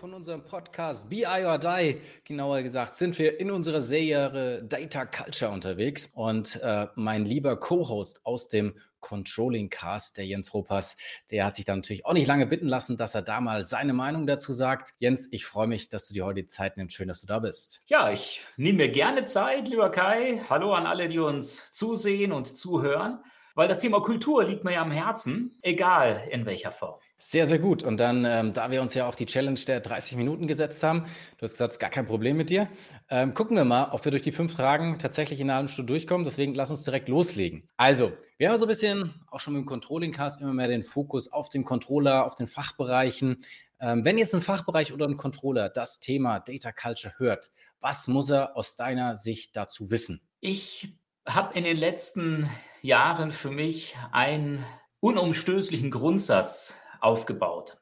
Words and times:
Von 0.00 0.14
unserem 0.14 0.42
Podcast 0.42 1.10
BI 1.10 1.26
or 1.26 1.58
Die, 1.58 2.00
genauer 2.24 2.62
gesagt, 2.62 2.94
sind 2.94 3.18
wir 3.18 3.38
in 3.38 3.50
unserer 3.50 3.82
Serie 3.82 4.64
Data 4.66 5.04
Culture 5.04 5.52
unterwegs 5.52 6.08
und 6.14 6.58
äh, 6.62 6.86
mein 6.94 7.26
lieber 7.26 7.60
Co-Host 7.60 8.24
aus 8.24 8.48
dem 8.48 8.78
Controlling 9.00 9.68
Cast, 9.68 10.16
der 10.16 10.24
Jens 10.24 10.54
Ropas, 10.54 10.96
der 11.30 11.44
hat 11.44 11.54
sich 11.54 11.66
dann 11.66 11.80
natürlich 11.80 12.06
auch 12.06 12.14
nicht 12.14 12.26
lange 12.26 12.46
bitten 12.46 12.66
lassen, 12.66 12.96
dass 12.96 13.14
er 13.14 13.20
da 13.20 13.42
mal 13.42 13.66
seine 13.66 13.92
Meinung 13.92 14.26
dazu 14.26 14.54
sagt. 14.54 14.94
Jens, 15.00 15.28
ich 15.32 15.44
freue 15.44 15.66
mich, 15.66 15.90
dass 15.90 16.08
du 16.08 16.14
dir 16.14 16.24
heute 16.24 16.40
die 16.40 16.46
Zeit 16.46 16.78
nimmst. 16.78 16.96
Schön, 16.96 17.08
dass 17.08 17.20
du 17.20 17.26
da 17.26 17.38
bist. 17.38 17.82
Ja, 17.88 18.10
ich 18.10 18.40
nehme 18.56 18.78
mir 18.78 18.88
gerne 18.88 19.24
Zeit, 19.24 19.68
lieber 19.68 19.90
Kai. 19.90 20.42
Hallo 20.48 20.72
an 20.72 20.86
alle, 20.86 21.08
die 21.08 21.18
uns 21.18 21.74
zusehen 21.74 22.32
und 22.32 22.56
zuhören, 22.56 23.22
weil 23.54 23.68
das 23.68 23.80
Thema 23.80 24.00
Kultur 24.00 24.44
liegt 24.44 24.64
mir 24.64 24.72
ja 24.72 24.80
am 24.80 24.92
Herzen, 24.92 25.58
egal 25.60 26.26
in 26.30 26.46
welcher 26.46 26.72
Form. 26.72 27.00
Sehr, 27.22 27.46
sehr 27.46 27.58
gut. 27.58 27.82
Und 27.82 27.98
dann, 27.98 28.24
ähm, 28.24 28.54
da 28.54 28.70
wir 28.70 28.80
uns 28.80 28.94
ja 28.94 29.06
auch 29.06 29.14
die 29.14 29.26
Challenge 29.26 29.60
der 29.66 29.80
30 29.80 30.16
Minuten 30.16 30.46
gesetzt 30.46 30.82
haben, 30.82 31.04
du 31.36 31.42
hast 31.42 31.52
gesagt, 31.52 31.68
es 31.68 31.74
ist 31.74 31.78
gar 31.78 31.90
kein 31.90 32.06
Problem 32.06 32.38
mit 32.38 32.48
dir, 32.48 32.66
ähm, 33.10 33.34
gucken 33.34 33.58
wir 33.58 33.66
mal, 33.66 33.90
ob 33.92 34.02
wir 34.06 34.10
durch 34.10 34.22
die 34.22 34.32
fünf 34.32 34.54
Fragen 34.54 34.98
tatsächlich 34.98 35.38
in 35.38 35.50
einer 35.50 35.56
halben 35.56 35.68
Stunde 35.68 35.92
durchkommen. 35.92 36.24
Deswegen 36.24 36.54
lass 36.54 36.70
uns 36.70 36.82
direkt 36.82 37.10
loslegen. 37.10 37.68
Also, 37.76 38.14
wir 38.38 38.48
haben 38.48 38.58
so 38.58 38.64
ein 38.64 38.68
bisschen 38.68 39.12
auch 39.30 39.38
schon 39.38 39.52
mit 39.52 39.60
dem 39.60 39.66
Controlling-Cast 39.66 40.40
immer 40.40 40.54
mehr 40.54 40.68
den 40.68 40.82
Fokus 40.82 41.30
auf 41.30 41.50
den 41.50 41.62
Controller, 41.62 42.24
auf 42.24 42.36
den 42.36 42.46
Fachbereichen. 42.46 43.44
Ähm, 43.80 44.02
wenn 44.02 44.16
jetzt 44.16 44.34
ein 44.34 44.40
Fachbereich 44.40 44.94
oder 44.94 45.06
ein 45.06 45.18
Controller 45.18 45.68
das 45.68 46.00
Thema 46.00 46.40
Data 46.40 46.72
Culture 46.72 47.12
hört, 47.18 47.50
was 47.80 48.08
muss 48.08 48.30
er 48.30 48.56
aus 48.56 48.76
deiner 48.76 49.14
Sicht 49.14 49.56
dazu 49.56 49.90
wissen? 49.90 50.22
Ich 50.40 50.94
habe 51.26 51.52
in 51.52 51.64
den 51.64 51.76
letzten 51.76 52.48
Jahren 52.80 53.30
für 53.30 53.50
mich 53.50 53.94
einen 54.10 54.64
unumstößlichen 55.00 55.90
Grundsatz 55.90 56.80
aufgebaut. 57.00 57.78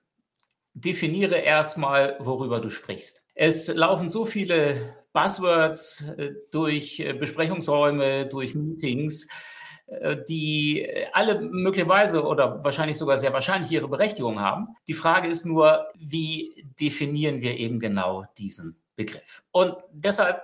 Definiere 0.75 1.37
erstmal, 1.37 2.17
worüber 2.21 2.61
du 2.61 2.71
sprichst. 2.71 3.27
Es 3.35 3.73
laufen 3.73 4.09
so 4.09 4.27
viele 4.27 4.97
Buzzwords 5.13 6.07
äh, 6.17 6.33
durch 6.51 7.01
äh, 7.01 7.13
Besprechungsräume, 7.13 8.27
durch 8.27 8.55
Meetings, 8.55 9.29
äh, 9.87 10.17
die 10.29 10.89
alle 11.13 11.41
möglicherweise 11.41 12.25
oder 12.25 12.63
wahrscheinlich 12.63 12.99
sogar 12.99 13.19
sehr 13.19 13.33
wahrscheinlich 13.33 13.71
ihre 13.71 13.89
Berechtigung 13.89 14.41
haben. 14.41 14.69
Die 14.87 14.95
Frage 14.95 15.29
ist 15.29 15.45
nur, 15.45 15.87
wie 15.99 16.65
definieren 16.79 17.41
wir 17.41 17.57
eben 17.57 17.81
genau 17.81 18.27
diesen 18.37 18.77
Begriff? 18.95 19.43
Und 19.51 19.77
deshalb 19.93 20.43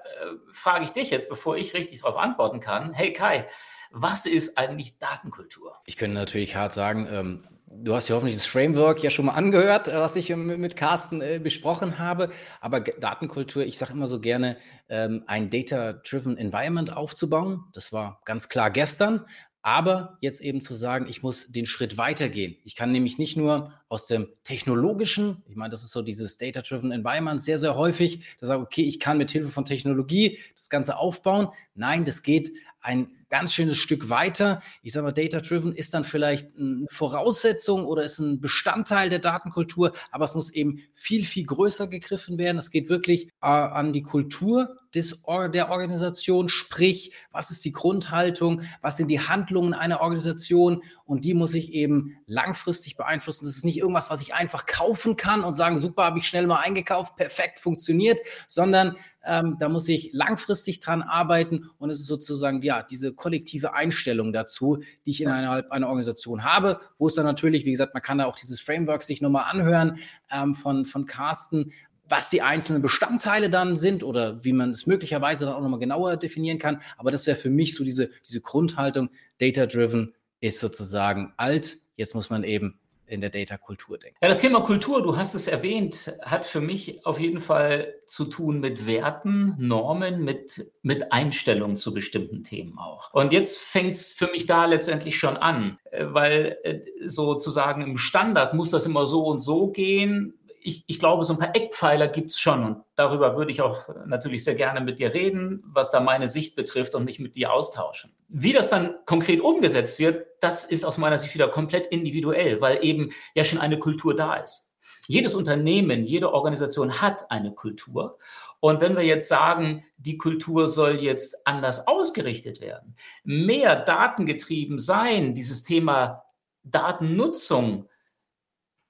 frage 0.52 0.84
ich 0.84 0.92
dich 0.92 1.10
jetzt, 1.10 1.28
bevor 1.28 1.56
ich 1.56 1.74
richtig 1.74 2.00
darauf 2.00 2.16
antworten 2.16 2.60
kann, 2.60 2.92
hey 2.92 3.12
Kai, 3.12 3.48
was 3.90 4.26
ist 4.26 4.58
eigentlich 4.58 4.98
Datenkultur? 4.98 5.76
Ich 5.86 5.96
könnte 5.96 6.16
natürlich 6.16 6.56
hart 6.56 6.72
sagen, 6.72 7.06
ähm, 7.10 7.44
du 7.82 7.94
hast 7.94 8.08
ja 8.08 8.16
hoffentlich 8.16 8.36
das 8.36 8.46
Framework 8.46 9.02
ja 9.02 9.10
schon 9.10 9.26
mal 9.26 9.32
angehört, 9.32 9.88
äh, 9.88 9.94
was 9.94 10.16
ich 10.16 10.30
äh, 10.30 10.36
mit 10.36 10.76
Carsten 10.76 11.20
äh, 11.20 11.40
besprochen 11.42 11.98
habe. 11.98 12.30
Aber 12.60 12.80
Datenkultur, 12.80 13.64
ich 13.64 13.78
sage 13.78 13.92
immer 13.92 14.06
so 14.06 14.20
gerne, 14.20 14.56
ähm, 14.88 15.24
ein 15.26 15.50
Data-Driven 15.50 16.36
Environment 16.36 16.94
aufzubauen. 16.96 17.64
Das 17.72 17.92
war 17.92 18.20
ganz 18.24 18.48
klar 18.48 18.70
gestern. 18.70 19.24
Aber 19.62 20.18
jetzt 20.20 20.42
eben 20.42 20.60
zu 20.60 20.74
sagen, 20.74 21.06
ich 21.08 21.22
muss 21.22 21.50
den 21.50 21.64
Schritt 21.64 21.96
weitergehen. 21.96 22.56
Ich 22.64 22.76
kann 22.76 22.92
nämlich 22.92 23.16
nicht 23.16 23.36
nur 23.36 23.72
aus 23.88 24.06
dem 24.06 24.28
technologischen, 24.44 25.42
ich 25.48 25.56
meine, 25.56 25.70
das 25.70 25.82
ist 25.82 25.92
so 25.92 26.02
dieses 26.02 26.36
Data-Driven 26.38 26.90
Environment 26.90 27.40
sehr, 27.40 27.58
sehr 27.58 27.76
häufig, 27.76 28.36
da 28.40 28.46
sage 28.46 28.62
okay, 28.62 28.82
ich 28.82 28.98
kann 28.98 29.18
mit 29.18 29.30
Hilfe 29.30 29.50
von 29.50 29.64
Technologie 29.64 30.38
das 30.56 30.70
Ganze 30.70 30.96
aufbauen. 30.96 31.48
Nein, 31.74 32.04
das 32.04 32.22
geht 32.22 32.50
ein 32.80 33.10
ganz 33.30 33.54
schönes 33.54 33.78
Stück 33.78 34.10
weiter. 34.10 34.62
Ich 34.82 34.92
sage 34.92 35.04
mal, 35.04 35.12
Data-Driven 35.12 35.72
ist 35.72 35.94
dann 35.94 36.04
vielleicht 36.04 36.56
eine 36.56 36.86
Voraussetzung 36.88 37.84
oder 37.84 38.04
ist 38.04 38.18
ein 38.18 38.40
Bestandteil 38.40 39.10
der 39.10 39.18
Datenkultur, 39.18 39.92
aber 40.12 40.24
es 40.24 40.34
muss 40.34 40.50
eben 40.50 40.80
viel, 40.94 41.24
viel 41.24 41.44
größer 41.44 41.88
gegriffen 41.88 42.38
werden. 42.38 42.58
Es 42.58 42.70
geht 42.70 42.88
wirklich 42.88 43.26
äh, 43.42 43.46
an 43.46 43.92
die 43.92 44.02
Kultur 44.02 44.76
des, 44.94 45.22
der 45.52 45.70
Organisation, 45.70 46.48
sprich, 46.48 47.12
was 47.32 47.50
ist 47.50 47.64
die 47.64 47.72
Grundhaltung, 47.72 48.62
was 48.80 48.98
sind 48.98 49.08
die 49.08 49.20
Handlungen 49.20 49.74
einer 49.74 50.00
Organisation 50.00 50.82
und 51.04 51.24
die 51.24 51.34
muss 51.34 51.54
ich 51.54 51.72
eben 51.72 52.16
langfristig 52.26 52.96
beeinflussen. 52.96 53.46
Das 53.46 53.56
ist 53.56 53.64
nicht 53.64 53.73
irgendwas, 53.76 54.10
was 54.10 54.22
ich 54.22 54.34
einfach 54.34 54.66
kaufen 54.66 55.16
kann 55.16 55.42
und 55.42 55.54
sagen, 55.54 55.78
super, 55.78 56.04
habe 56.04 56.18
ich 56.18 56.26
schnell 56.26 56.46
mal 56.46 56.60
eingekauft, 56.60 57.16
perfekt 57.16 57.58
funktioniert, 57.58 58.18
sondern 58.48 58.96
ähm, 59.24 59.56
da 59.58 59.68
muss 59.68 59.88
ich 59.88 60.10
langfristig 60.12 60.80
dran 60.80 61.02
arbeiten 61.02 61.70
und 61.78 61.90
es 61.90 62.00
ist 62.00 62.06
sozusagen 62.06 62.62
ja 62.62 62.82
diese 62.82 63.14
kollektive 63.14 63.74
Einstellung 63.74 64.32
dazu, 64.32 64.78
die 65.06 65.10
ich 65.10 65.22
innerhalb 65.22 65.70
einer 65.70 65.88
Organisation 65.88 66.44
habe, 66.44 66.80
wo 66.98 67.06
es 67.06 67.14
dann 67.14 67.24
natürlich, 67.24 67.64
wie 67.64 67.70
gesagt, 67.70 67.94
man 67.94 68.02
kann 68.02 68.18
da 68.18 68.26
auch 68.26 68.36
dieses 68.36 68.60
Framework 68.60 69.02
sich 69.02 69.20
nochmal 69.20 69.44
anhören 69.50 69.98
ähm, 70.30 70.54
von, 70.54 70.86
von 70.86 71.06
Carsten, 71.06 71.72
was 72.08 72.30
die 72.30 72.42
einzelnen 72.42 72.82
Bestandteile 72.82 73.48
dann 73.48 73.76
sind 73.76 74.02
oder 74.02 74.44
wie 74.44 74.52
man 74.52 74.70
es 74.70 74.86
möglicherweise 74.86 75.46
dann 75.46 75.54
auch 75.54 75.62
nochmal 75.62 75.80
genauer 75.80 76.16
definieren 76.16 76.58
kann. 76.58 76.80
Aber 76.98 77.10
das 77.10 77.26
wäre 77.26 77.36
für 77.36 77.50
mich 77.50 77.74
so 77.74 77.84
diese, 77.84 78.10
diese 78.26 78.40
Grundhaltung, 78.40 79.08
Data-Driven 79.38 80.14
ist 80.40 80.60
sozusagen 80.60 81.32
alt. 81.36 81.78
Jetzt 81.96 82.14
muss 82.14 82.28
man 82.28 82.44
eben 82.44 82.78
in 83.06 83.20
der 83.20 83.30
Data-Kultur 83.30 83.98
denken. 83.98 84.16
Ja, 84.22 84.28
das 84.28 84.40
Thema 84.40 84.60
Kultur, 84.60 85.02
du 85.02 85.16
hast 85.16 85.34
es 85.34 85.48
erwähnt, 85.48 86.16
hat 86.22 86.46
für 86.46 86.60
mich 86.60 87.04
auf 87.06 87.20
jeden 87.20 87.40
Fall 87.40 87.94
zu 88.06 88.24
tun 88.24 88.60
mit 88.60 88.86
Werten, 88.86 89.54
Normen, 89.58 90.24
mit, 90.24 90.70
mit 90.82 91.12
Einstellungen 91.12 91.76
zu 91.76 91.92
bestimmten 91.94 92.42
Themen 92.42 92.78
auch. 92.78 93.12
Und 93.12 93.32
jetzt 93.32 93.58
fängt 93.58 93.94
es 93.94 94.12
für 94.12 94.28
mich 94.28 94.46
da 94.46 94.64
letztendlich 94.66 95.18
schon 95.18 95.36
an, 95.36 95.78
äh, 95.90 96.06
weil 96.08 96.58
äh, 96.62 96.80
sozusagen 97.06 97.82
im 97.82 97.96
Standard 97.96 98.54
muss 98.54 98.70
das 98.70 98.86
immer 98.86 99.06
so 99.06 99.26
und 99.26 99.40
so 99.40 99.68
gehen 99.68 100.34
ich, 100.66 100.82
ich 100.86 100.98
glaube, 100.98 101.24
so 101.24 101.34
ein 101.34 101.38
paar 101.38 101.54
Eckpfeiler 101.54 102.08
gibt 102.08 102.30
es 102.30 102.40
schon 102.40 102.64
und 102.64 102.84
darüber 102.96 103.36
würde 103.36 103.52
ich 103.52 103.60
auch 103.60 103.86
natürlich 104.06 104.44
sehr 104.44 104.54
gerne 104.54 104.80
mit 104.80 104.98
dir 104.98 105.12
reden, 105.12 105.62
was 105.66 105.90
da 105.90 106.00
meine 106.00 106.26
Sicht 106.26 106.56
betrifft 106.56 106.94
und 106.94 107.04
mich 107.04 107.18
mit 107.20 107.36
dir 107.36 107.52
austauschen. 107.52 108.16
Wie 108.28 108.54
das 108.54 108.70
dann 108.70 108.94
konkret 109.04 109.42
umgesetzt 109.42 109.98
wird, 109.98 110.26
das 110.40 110.64
ist 110.64 110.86
aus 110.86 110.96
meiner 110.96 111.18
Sicht 111.18 111.34
wieder 111.34 111.48
komplett 111.48 111.86
individuell, 111.88 112.62
weil 112.62 112.82
eben 112.82 113.10
ja 113.34 113.44
schon 113.44 113.60
eine 113.60 113.78
Kultur 113.78 114.16
da 114.16 114.36
ist. 114.36 114.72
Jedes 115.06 115.34
Unternehmen, 115.34 116.02
jede 116.04 116.32
Organisation 116.32 117.02
hat 117.02 117.30
eine 117.30 117.52
Kultur. 117.52 118.16
Und 118.60 118.80
wenn 118.80 118.96
wir 118.96 119.04
jetzt 119.04 119.28
sagen, 119.28 119.84
die 119.98 120.16
Kultur 120.16 120.66
soll 120.66 121.02
jetzt 121.02 121.46
anders 121.46 121.86
ausgerichtet 121.86 122.62
werden, 122.62 122.96
mehr 123.22 123.76
datengetrieben 123.76 124.78
sein, 124.78 125.34
dieses 125.34 125.62
Thema 125.62 126.24
Datennutzung 126.62 127.90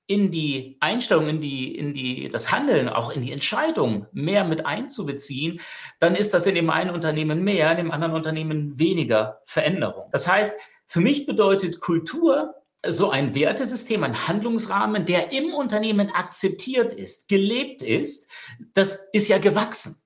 in 0.07 0.31
die 0.31 0.77
Einstellung, 0.81 1.29
in 1.29 1.41
die, 1.41 1.77
in 1.77 1.95
die, 1.95 2.29
das 2.29 2.53
Handeln, 2.53 2.89
auch 2.89 3.11
in 3.11 3.23
die 3.23 3.33
Entscheidung 3.33 4.07
mehr 4.13 4.45
mit 4.45 4.67
einzubeziehen, 4.67 5.61
dann 5.99 6.15
ist 6.15 6.35
das 6.35 6.47
in 6.47 6.55
dem 6.55 6.71
einen 6.71 6.91
Unternehmen 6.91 7.43
mehr, 7.43 7.71
in 7.71 7.79
dem 7.79 7.91
anderen 7.91 8.15
Unternehmen 8.15 8.79
weniger 8.79 9.41
Veränderung. 9.47 10.11
Das 10.13 10.29
heißt, 10.29 10.59
für 10.87 11.01
mich 11.01 11.27
bedeutet 11.27 11.81
Kultur 11.81 12.55
so 12.87 13.09
ein 13.09 13.35
Wertesystem, 13.35 14.05
ein 14.05 14.29
Handlungsrahmen, 14.29 15.07
der 15.07 15.33
im 15.33 15.55
Unternehmen 15.55 16.11
akzeptiert 16.11 16.93
ist, 16.93 17.29
gelebt 17.29 17.83
ist, 17.83 18.31
das 18.75 19.09
ist 19.13 19.29
ja 19.29 19.39
gewachsen. 19.39 20.03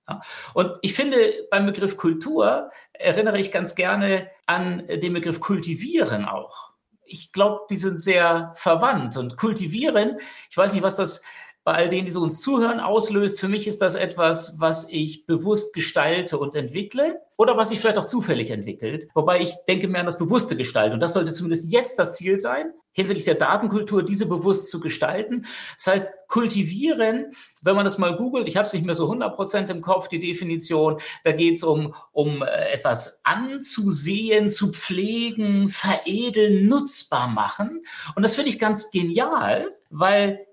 Und 0.54 0.70
ich 0.82 0.94
finde, 0.94 1.18
beim 1.50 1.66
Begriff 1.66 1.96
Kultur 1.96 2.70
erinnere 2.92 3.40
ich 3.40 3.50
ganz 3.50 3.74
gerne 3.74 4.30
an 4.46 4.86
den 4.86 5.12
Begriff 5.12 5.40
kultivieren 5.40 6.24
auch 6.24 6.67
ich 7.08 7.32
glaube, 7.32 7.66
die 7.70 7.76
sind 7.76 7.98
sehr 8.00 8.52
verwandt 8.54 9.16
und 9.16 9.36
kultivieren. 9.36 10.18
Ich 10.50 10.56
weiß 10.56 10.72
nicht, 10.72 10.82
was 10.82 10.96
das 10.96 11.22
bei 11.64 11.74
all 11.74 11.88
denen, 11.88 12.06
die 12.06 12.12
so 12.12 12.22
uns 12.22 12.40
zuhören, 12.40 12.80
auslöst. 12.80 13.40
Für 13.40 13.48
mich 13.48 13.66
ist 13.66 13.82
das 13.82 13.94
etwas, 13.94 14.58
was 14.58 14.88
ich 14.88 15.26
bewusst 15.26 15.74
gestalte 15.74 16.38
und 16.38 16.54
entwickle 16.54 17.20
oder 17.36 17.56
was 17.56 17.68
sich 17.68 17.78
vielleicht 17.78 17.98
auch 17.98 18.04
zufällig 18.04 18.50
entwickelt. 18.50 19.08
Wobei 19.14 19.40
ich 19.40 19.52
denke 19.68 19.86
mehr 19.86 20.00
an 20.00 20.06
das 20.06 20.18
bewusste 20.18 20.56
Gestalten. 20.56 20.94
Und 20.94 21.00
das 21.00 21.12
sollte 21.12 21.32
zumindest 21.32 21.70
jetzt 21.70 21.98
das 21.98 22.14
Ziel 22.16 22.38
sein, 22.38 22.72
hinsichtlich 22.92 23.26
der 23.26 23.36
Datenkultur 23.36 24.02
diese 24.02 24.26
bewusst 24.26 24.70
zu 24.70 24.80
gestalten. 24.80 25.46
Das 25.76 25.86
heißt, 25.86 26.12
kultivieren, 26.26 27.34
wenn 27.62 27.76
man 27.76 27.84
das 27.84 27.98
mal 27.98 28.16
googelt, 28.16 28.48
ich 28.48 28.56
habe 28.56 28.66
es 28.66 28.72
nicht 28.72 28.84
mehr 28.84 28.94
so 28.94 29.08
100% 29.08 29.70
im 29.70 29.82
Kopf, 29.82 30.08
die 30.08 30.18
Definition, 30.18 31.00
da 31.22 31.30
geht 31.30 31.54
es 31.54 31.62
um, 31.62 31.94
um 32.12 32.42
äh, 32.42 32.46
etwas 32.72 33.20
anzusehen, 33.22 34.50
zu 34.50 34.72
pflegen, 34.72 35.68
veredeln, 35.68 36.66
nutzbar 36.66 37.28
machen. 37.28 37.82
Und 38.16 38.22
das 38.22 38.34
finde 38.34 38.48
ich 38.50 38.58
ganz 38.58 38.90
genial, 38.90 39.76
weil 39.90 40.47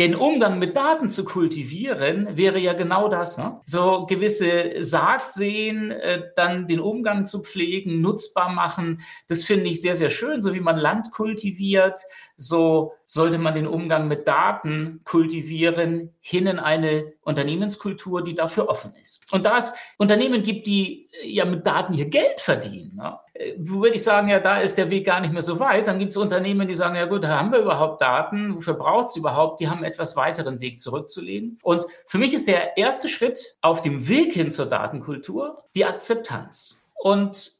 den 0.00 0.14
Umgang 0.14 0.58
mit 0.58 0.76
Daten 0.76 1.10
zu 1.10 1.26
kultivieren, 1.26 2.34
wäre 2.34 2.58
ja 2.58 2.72
genau 2.72 3.08
das. 3.08 3.36
Ne? 3.36 3.60
So 3.66 4.06
gewisse 4.08 4.82
Saat 4.82 5.28
sehen, 5.28 5.90
äh, 5.90 6.22
dann 6.36 6.66
den 6.66 6.80
Umgang 6.80 7.26
zu 7.26 7.42
pflegen, 7.42 8.00
nutzbar 8.00 8.48
machen. 8.48 9.02
Das 9.28 9.44
finde 9.44 9.68
ich 9.68 9.82
sehr, 9.82 9.96
sehr 9.96 10.08
schön. 10.08 10.40
So 10.40 10.54
wie 10.54 10.60
man 10.60 10.78
Land 10.78 11.12
kultiviert, 11.12 12.00
so 12.38 12.94
sollte 13.04 13.36
man 13.36 13.54
den 13.54 13.66
Umgang 13.66 14.08
mit 14.08 14.26
Daten 14.26 15.02
kultivieren, 15.04 16.14
hin 16.22 16.46
in 16.46 16.58
eine 16.58 17.12
Unternehmenskultur, 17.20 18.24
die 18.24 18.34
dafür 18.34 18.70
offen 18.70 18.94
ist. 18.94 19.20
Und 19.32 19.44
da 19.44 19.58
es 19.58 19.74
Unternehmen 19.98 20.42
gibt, 20.42 20.66
die 20.66 21.10
äh, 21.22 21.28
ja 21.28 21.44
mit 21.44 21.66
Daten 21.66 21.92
hier 21.92 22.06
Geld 22.06 22.40
verdienen, 22.40 22.96
ne? 22.96 23.18
Äh, 23.40 23.54
würde 23.56 23.96
ich 23.96 24.02
sagen, 24.02 24.28
ja, 24.28 24.38
da 24.40 24.58
ist 24.58 24.76
der 24.76 24.90
Weg 24.90 25.06
gar 25.06 25.20
nicht 25.20 25.32
mehr 25.32 25.42
so 25.42 25.58
weit. 25.58 25.86
Dann 25.86 25.98
gibt 25.98 26.12
es 26.12 26.16
Unternehmen, 26.16 26.68
die 26.68 26.74
sagen, 26.74 26.96
ja 26.96 27.06
gut, 27.06 27.26
haben 27.26 27.52
wir 27.52 27.60
überhaupt 27.60 28.00
Daten, 28.02 28.56
wofür 28.56 28.74
braucht 28.74 29.08
es 29.08 29.16
überhaupt? 29.16 29.60
Die 29.60 29.68
haben 29.68 29.78
einen 29.78 29.90
etwas 29.90 30.16
weiteren 30.16 30.60
Weg 30.60 30.78
zurückzulegen. 30.78 31.58
Und 31.62 31.86
für 32.06 32.18
mich 32.18 32.34
ist 32.34 32.48
der 32.48 32.76
erste 32.76 33.08
Schritt 33.08 33.56
auf 33.62 33.82
dem 33.82 34.08
Weg 34.08 34.32
hin 34.32 34.50
zur 34.50 34.66
Datenkultur 34.66 35.64
die 35.74 35.84
Akzeptanz. 35.84 36.80
Und 36.94 37.52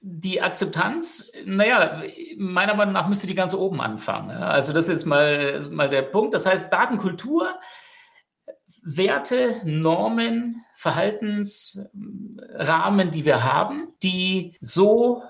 die 0.00 0.40
Akzeptanz, 0.40 1.30
naja, 1.44 2.02
meiner 2.36 2.74
Meinung 2.74 2.94
nach 2.94 3.08
müsste 3.08 3.26
die 3.26 3.34
ganz 3.34 3.54
oben 3.54 3.80
anfangen. 3.80 4.30
Also 4.30 4.72
das 4.72 4.84
ist 4.84 4.90
jetzt 4.90 5.06
mal, 5.06 5.60
mal 5.70 5.88
der 5.88 6.02
Punkt. 6.02 6.34
Das 6.34 6.46
heißt, 6.46 6.72
Datenkultur, 6.72 7.54
Werte, 8.96 9.56
Normen, 9.64 10.64
Verhaltensrahmen, 10.74 13.10
die 13.10 13.26
wir 13.26 13.44
haben, 13.44 13.88
die 14.02 14.56
so 14.60 15.22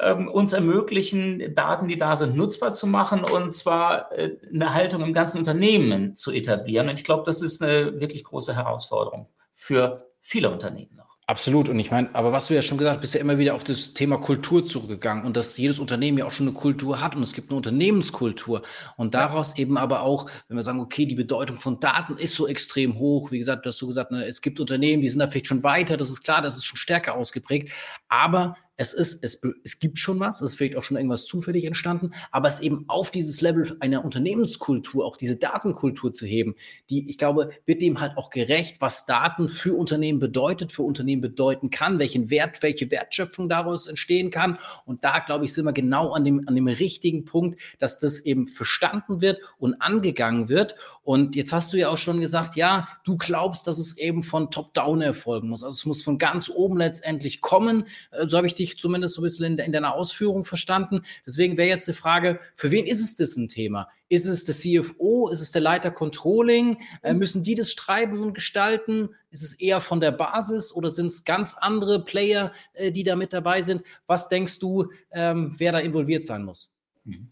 ähm, 0.00 0.28
uns 0.28 0.52
ermöglichen, 0.52 1.54
Daten, 1.54 1.88
die 1.88 1.96
da 1.96 2.16
sind, 2.16 2.36
nutzbar 2.36 2.72
zu 2.72 2.86
machen 2.86 3.24
und 3.24 3.54
zwar 3.54 4.12
äh, 4.12 4.36
eine 4.52 4.74
Haltung 4.74 5.02
im 5.02 5.14
ganzen 5.14 5.38
Unternehmen 5.38 6.14
zu 6.14 6.30
etablieren. 6.30 6.88
Und 6.88 6.98
ich 6.98 7.04
glaube, 7.04 7.24
das 7.24 7.40
ist 7.40 7.62
eine 7.62 8.00
wirklich 8.00 8.24
große 8.24 8.54
Herausforderung 8.54 9.28
für 9.54 10.10
viele 10.20 10.50
Unternehmen. 10.50 10.95
Absolut. 11.28 11.68
Und 11.68 11.80
ich 11.80 11.90
meine, 11.90 12.14
aber 12.14 12.30
was 12.30 12.46
du 12.46 12.54
ja 12.54 12.62
schon 12.62 12.78
gesagt 12.78 12.98
hast, 12.98 13.00
bist 13.00 13.14
ja 13.14 13.20
immer 13.20 13.36
wieder 13.36 13.56
auf 13.56 13.64
das 13.64 13.94
Thema 13.94 14.16
Kultur 14.16 14.64
zurückgegangen 14.64 15.24
und 15.24 15.36
dass 15.36 15.56
jedes 15.56 15.80
Unternehmen 15.80 16.18
ja 16.18 16.24
auch 16.24 16.30
schon 16.30 16.46
eine 16.46 16.56
Kultur 16.56 17.00
hat 17.00 17.16
und 17.16 17.22
es 17.22 17.32
gibt 17.32 17.50
eine 17.50 17.56
Unternehmenskultur. 17.56 18.62
Und 18.96 19.14
daraus 19.14 19.58
eben 19.58 19.76
aber 19.76 20.02
auch, 20.02 20.30
wenn 20.46 20.56
wir 20.56 20.62
sagen, 20.62 20.78
okay, 20.78 21.04
die 21.04 21.16
Bedeutung 21.16 21.58
von 21.58 21.80
Daten 21.80 22.16
ist 22.16 22.34
so 22.34 22.46
extrem 22.46 23.00
hoch. 23.00 23.32
Wie 23.32 23.38
gesagt, 23.38 23.66
du 23.66 23.70
hast 23.70 23.82
du 23.82 23.88
gesagt, 23.88 24.12
ne, 24.12 24.24
es 24.24 24.40
gibt 24.40 24.60
Unternehmen, 24.60 25.02
die 25.02 25.08
sind 25.08 25.18
da 25.18 25.26
vielleicht 25.26 25.48
schon 25.48 25.64
weiter. 25.64 25.96
Das 25.96 26.10
ist 26.10 26.22
klar, 26.22 26.42
das 26.42 26.56
ist 26.58 26.64
schon 26.64 26.76
stärker 26.76 27.16
ausgeprägt. 27.16 27.72
Aber 28.08 28.56
es 28.76 28.92
ist, 28.92 29.24
es, 29.24 29.40
es 29.64 29.78
gibt 29.78 29.98
schon 29.98 30.20
was, 30.20 30.40
es 30.40 30.50
ist 30.50 30.56
vielleicht 30.56 30.76
auch 30.76 30.82
schon 30.82 30.96
irgendwas 30.96 31.24
zufällig 31.26 31.64
entstanden, 31.64 32.12
aber 32.30 32.48
es 32.48 32.60
eben 32.60 32.84
auf 32.88 33.10
dieses 33.10 33.40
Level 33.40 33.76
einer 33.80 34.04
Unternehmenskultur, 34.04 35.04
auch 35.04 35.16
diese 35.16 35.36
Datenkultur 35.36 36.12
zu 36.12 36.26
heben, 36.26 36.54
die, 36.90 37.08
ich 37.08 37.18
glaube, 37.18 37.50
wird 37.64 37.82
dem 37.82 38.00
halt 38.00 38.16
auch 38.16 38.30
gerecht, 38.30 38.80
was 38.80 39.06
Daten 39.06 39.48
für 39.48 39.74
Unternehmen 39.74 40.18
bedeutet, 40.18 40.72
für 40.72 40.82
Unternehmen 40.82 41.22
bedeuten 41.22 41.70
kann, 41.70 41.98
welchen 41.98 42.30
Wert, 42.30 42.62
welche 42.62 42.90
Wertschöpfung 42.90 43.48
daraus 43.48 43.86
entstehen 43.86 44.30
kann. 44.30 44.58
Und 44.84 45.04
da, 45.04 45.20
glaube 45.20 45.44
ich, 45.44 45.52
sind 45.52 45.64
wir 45.64 45.72
genau 45.72 46.12
an 46.12 46.24
dem, 46.24 46.46
an 46.46 46.54
dem 46.54 46.68
richtigen 46.68 47.24
Punkt, 47.24 47.60
dass 47.78 47.98
das 47.98 48.20
eben 48.20 48.46
verstanden 48.46 49.20
wird 49.20 49.40
und 49.58 49.74
angegangen 49.80 50.48
wird. 50.48 50.76
Und 51.06 51.36
jetzt 51.36 51.52
hast 51.52 51.72
du 51.72 51.76
ja 51.76 51.88
auch 51.88 51.98
schon 51.98 52.20
gesagt, 52.20 52.56
ja, 52.56 52.88
du 53.04 53.16
glaubst, 53.16 53.68
dass 53.68 53.78
es 53.78 53.96
eben 53.96 54.24
von 54.24 54.50
Top-Down 54.50 55.02
erfolgen 55.02 55.48
muss. 55.48 55.62
Also 55.62 55.76
es 55.76 55.86
muss 55.86 56.02
von 56.02 56.18
ganz 56.18 56.50
oben 56.50 56.78
letztendlich 56.78 57.40
kommen. 57.40 57.84
Äh, 58.10 58.26
so 58.26 58.36
habe 58.36 58.48
ich 58.48 58.54
dich 58.54 58.76
zumindest 58.76 59.14
so 59.14 59.20
ein 59.20 59.22
bisschen 59.22 59.44
in, 59.44 59.58
in 59.58 59.70
deiner 59.70 59.94
Ausführung 59.94 60.44
verstanden. 60.44 61.02
Deswegen 61.24 61.56
wäre 61.56 61.68
jetzt 61.68 61.86
die 61.86 61.92
Frage, 61.92 62.40
für 62.56 62.72
wen 62.72 62.86
ist 62.86 63.00
es 63.00 63.14
das 63.14 63.36
ein 63.36 63.46
Thema? 63.46 63.88
Ist 64.08 64.26
es 64.26 64.42
der 64.46 64.56
CFO? 64.56 65.28
Ist 65.28 65.42
es 65.42 65.52
der 65.52 65.62
Leiter 65.62 65.92
Controlling? 65.92 66.78
Äh, 67.02 67.14
müssen 67.14 67.44
die 67.44 67.54
das 67.54 67.70
schreiben 67.70 68.20
und 68.20 68.34
gestalten? 68.34 69.10
Ist 69.30 69.44
es 69.44 69.54
eher 69.54 69.80
von 69.80 70.00
der 70.00 70.10
Basis 70.10 70.72
oder 70.72 70.90
sind 70.90 71.06
es 71.06 71.22
ganz 71.22 71.54
andere 71.54 72.04
Player, 72.04 72.50
äh, 72.72 72.90
die 72.90 73.04
da 73.04 73.14
mit 73.14 73.32
dabei 73.32 73.62
sind? 73.62 73.84
Was 74.08 74.28
denkst 74.28 74.58
du, 74.58 74.90
ähm, 75.12 75.54
wer 75.56 75.70
da 75.70 75.78
involviert 75.78 76.24
sein 76.24 76.44
muss? 76.44 76.74
Mhm 77.04 77.30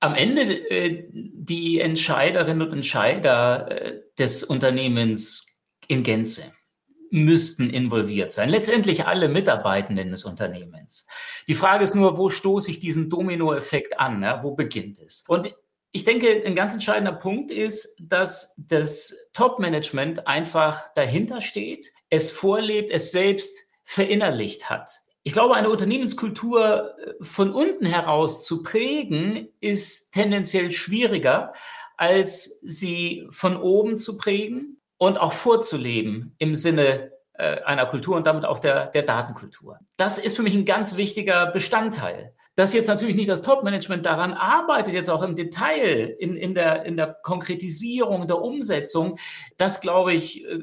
am 0.00 0.14
Ende 0.14 0.42
äh, 0.70 1.04
die 1.12 1.80
Entscheiderinnen 1.80 2.66
und 2.66 2.72
Entscheider 2.72 3.70
äh, 3.70 4.00
des 4.18 4.42
Unternehmens 4.42 5.46
in 5.86 6.02
Gänze 6.02 6.52
müssten 7.10 7.70
involviert 7.70 8.30
sein. 8.30 8.48
Letztendlich 8.48 9.06
alle 9.06 9.28
Mitarbeitenden 9.28 10.10
des 10.10 10.24
Unternehmens. 10.24 11.06
Die 11.48 11.54
Frage 11.54 11.84
ist 11.84 11.94
nur, 11.94 12.16
wo 12.16 12.30
stoße 12.30 12.70
ich 12.70 12.78
diesen 12.78 13.10
Dominoeffekt 13.10 13.98
an? 13.98 14.22
Ja? 14.22 14.42
Wo 14.42 14.54
beginnt 14.54 15.00
es? 15.00 15.24
Und 15.26 15.54
ich 15.92 16.04
denke, 16.04 16.42
ein 16.46 16.54
ganz 16.54 16.72
entscheidender 16.72 17.12
Punkt 17.12 17.50
ist, 17.50 17.96
dass 18.00 18.54
das 18.56 19.28
Top-Management 19.32 20.28
einfach 20.28 20.94
dahinter 20.94 21.40
steht, 21.40 21.90
es 22.10 22.30
vorlebt, 22.30 22.92
es 22.92 23.10
selbst 23.10 23.64
verinnerlicht 23.82 24.70
hat. 24.70 25.02
Ich 25.22 25.32
glaube, 25.32 25.54
eine 25.54 25.68
Unternehmenskultur 25.68 26.98
äh, 26.98 27.12
von 27.20 27.52
unten 27.52 27.86
heraus 27.86 28.44
zu 28.44 28.62
prägen, 28.62 29.48
ist 29.60 30.12
tendenziell 30.12 30.70
schwieriger, 30.70 31.52
als 31.96 32.58
sie 32.62 33.26
von 33.30 33.56
oben 33.56 33.98
zu 33.98 34.16
prägen 34.16 34.80
und 34.96 35.18
auch 35.18 35.34
vorzuleben 35.34 36.34
im 36.38 36.54
Sinne 36.54 37.12
äh, 37.34 37.62
einer 37.62 37.86
Kultur 37.86 38.16
und 38.16 38.26
damit 38.26 38.44
auch 38.44 38.58
der, 38.58 38.86
der 38.86 39.02
Datenkultur. 39.02 39.78
Das 39.96 40.18
ist 40.18 40.36
für 40.36 40.42
mich 40.42 40.54
ein 40.54 40.64
ganz 40.64 40.96
wichtiger 40.96 41.46
Bestandteil. 41.46 42.34
Dass 42.56 42.74
jetzt 42.74 42.88
natürlich 42.88 43.16
nicht 43.16 43.30
das 43.30 43.42
Top-Management 43.42 44.04
daran 44.04 44.34
arbeitet, 44.34 44.92
jetzt 44.92 45.08
auch 45.08 45.22
im 45.22 45.36
Detail, 45.36 46.16
in, 46.18 46.36
in, 46.36 46.54
der, 46.54 46.84
in 46.84 46.96
der 46.96 47.16
Konkretisierung, 47.22 48.26
der 48.26 48.42
Umsetzung, 48.42 49.18
das 49.56 49.80
glaube 49.80 50.12
ich, 50.12 50.44
äh, 50.44 50.60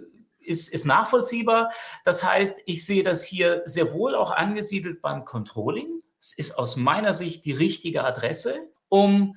ist, 0.48 0.74
ist 0.74 0.86
nachvollziehbar. 0.86 1.70
Das 2.04 2.24
heißt, 2.24 2.62
ich 2.66 2.86
sehe 2.86 3.04
das 3.04 3.24
hier 3.24 3.62
sehr 3.66 3.94
wohl 3.94 4.16
auch 4.16 4.32
angesiedelt 4.32 5.02
beim 5.02 5.26
Controlling. 5.26 6.02
Es 6.20 6.34
ist 6.34 6.58
aus 6.58 6.76
meiner 6.76 7.14
Sicht 7.14 7.46
die 7.46 7.54
richtige 7.54 8.04
Adresse, 8.04 8.60
um 8.90 9.36